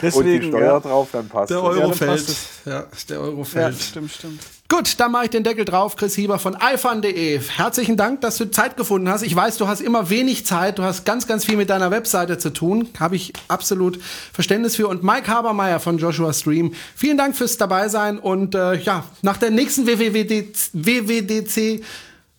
Deswegen, 0.00 0.34
Und 0.34 0.42
die 0.42 0.48
Steuer 0.48 0.72
ja. 0.74 0.80
drauf, 0.80 1.08
dann 1.12 1.28
passt 1.28 1.50
Der 1.50 1.62
Euro 1.62 1.92
fällt. 1.92 2.26
Ja, 2.64 2.84
der 3.08 3.20
Euro 3.20 3.44
fällt. 3.44 3.74
Ja, 3.74 3.80
stimmt, 3.80 4.12
stimmt. 4.12 4.40
Gut, 4.70 5.00
dann 5.00 5.12
mache 5.12 5.24
ich 5.24 5.30
den 5.30 5.44
Deckel 5.44 5.64
drauf. 5.64 5.96
Chris 5.96 6.14
Hieber 6.14 6.38
von 6.38 6.54
iFun.de. 6.60 7.40
Herzlichen 7.40 7.96
Dank, 7.96 8.20
dass 8.20 8.36
du 8.36 8.50
Zeit 8.50 8.76
gefunden 8.76 9.08
hast. 9.08 9.22
Ich 9.22 9.34
weiß, 9.34 9.56
du 9.56 9.66
hast 9.66 9.80
immer 9.80 10.10
wenig 10.10 10.44
Zeit. 10.44 10.78
Du 10.78 10.82
hast 10.82 11.06
ganz, 11.06 11.26
ganz 11.26 11.46
viel 11.46 11.56
mit 11.56 11.70
deiner 11.70 11.90
Webseite 11.90 12.36
zu 12.36 12.50
tun. 12.50 12.86
Habe 13.00 13.16
ich 13.16 13.32
absolut 13.48 13.98
Verständnis 14.32 14.76
für. 14.76 14.86
Und 14.86 15.02
Mike 15.02 15.26
Habermeier 15.26 15.80
von 15.80 15.96
Joshua 15.96 16.34
Stream. 16.34 16.74
Vielen 16.94 17.16
Dank 17.16 17.34
fürs 17.34 17.56
Dabeisein. 17.56 18.18
Und 18.18 18.54
äh, 18.54 18.74
ja, 18.74 19.04
nach 19.22 19.38
der 19.38 19.50
nächsten 19.50 19.86
WWDC, 19.86 20.70
WWDC 20.74 21.82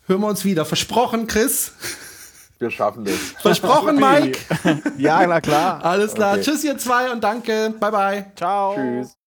hören 0.06 0.22
wir 0.22 0.28
uns 0.28 0.46
wieder. 0.46 0.66
Versprochen, 0.66 1.26
Chris. 1.26 1.72
Wir 2.60 2.70
schaffen 2.70 3.06
das. 3.06 3.16
Versprochen, 3.42 3.96
Mike. 3.96 4.38
ja, 4.98 5.26
na 5.26 5.40
klar. 5.40 5.84
Alles 5.84 6.14
klar. 6.14 6.34
Okay. 6.34 6.44
Tschüss, 6.44 6.64
ihr 6.66 6.78
zwei 6.78 7.10
und 7.10 7.24
danke. 7.24 7.74
Bye, 7.80 7.92
bye. 7.92 8.26
Ciao. 8.36 8.76
Tschüss. 8.76 9.19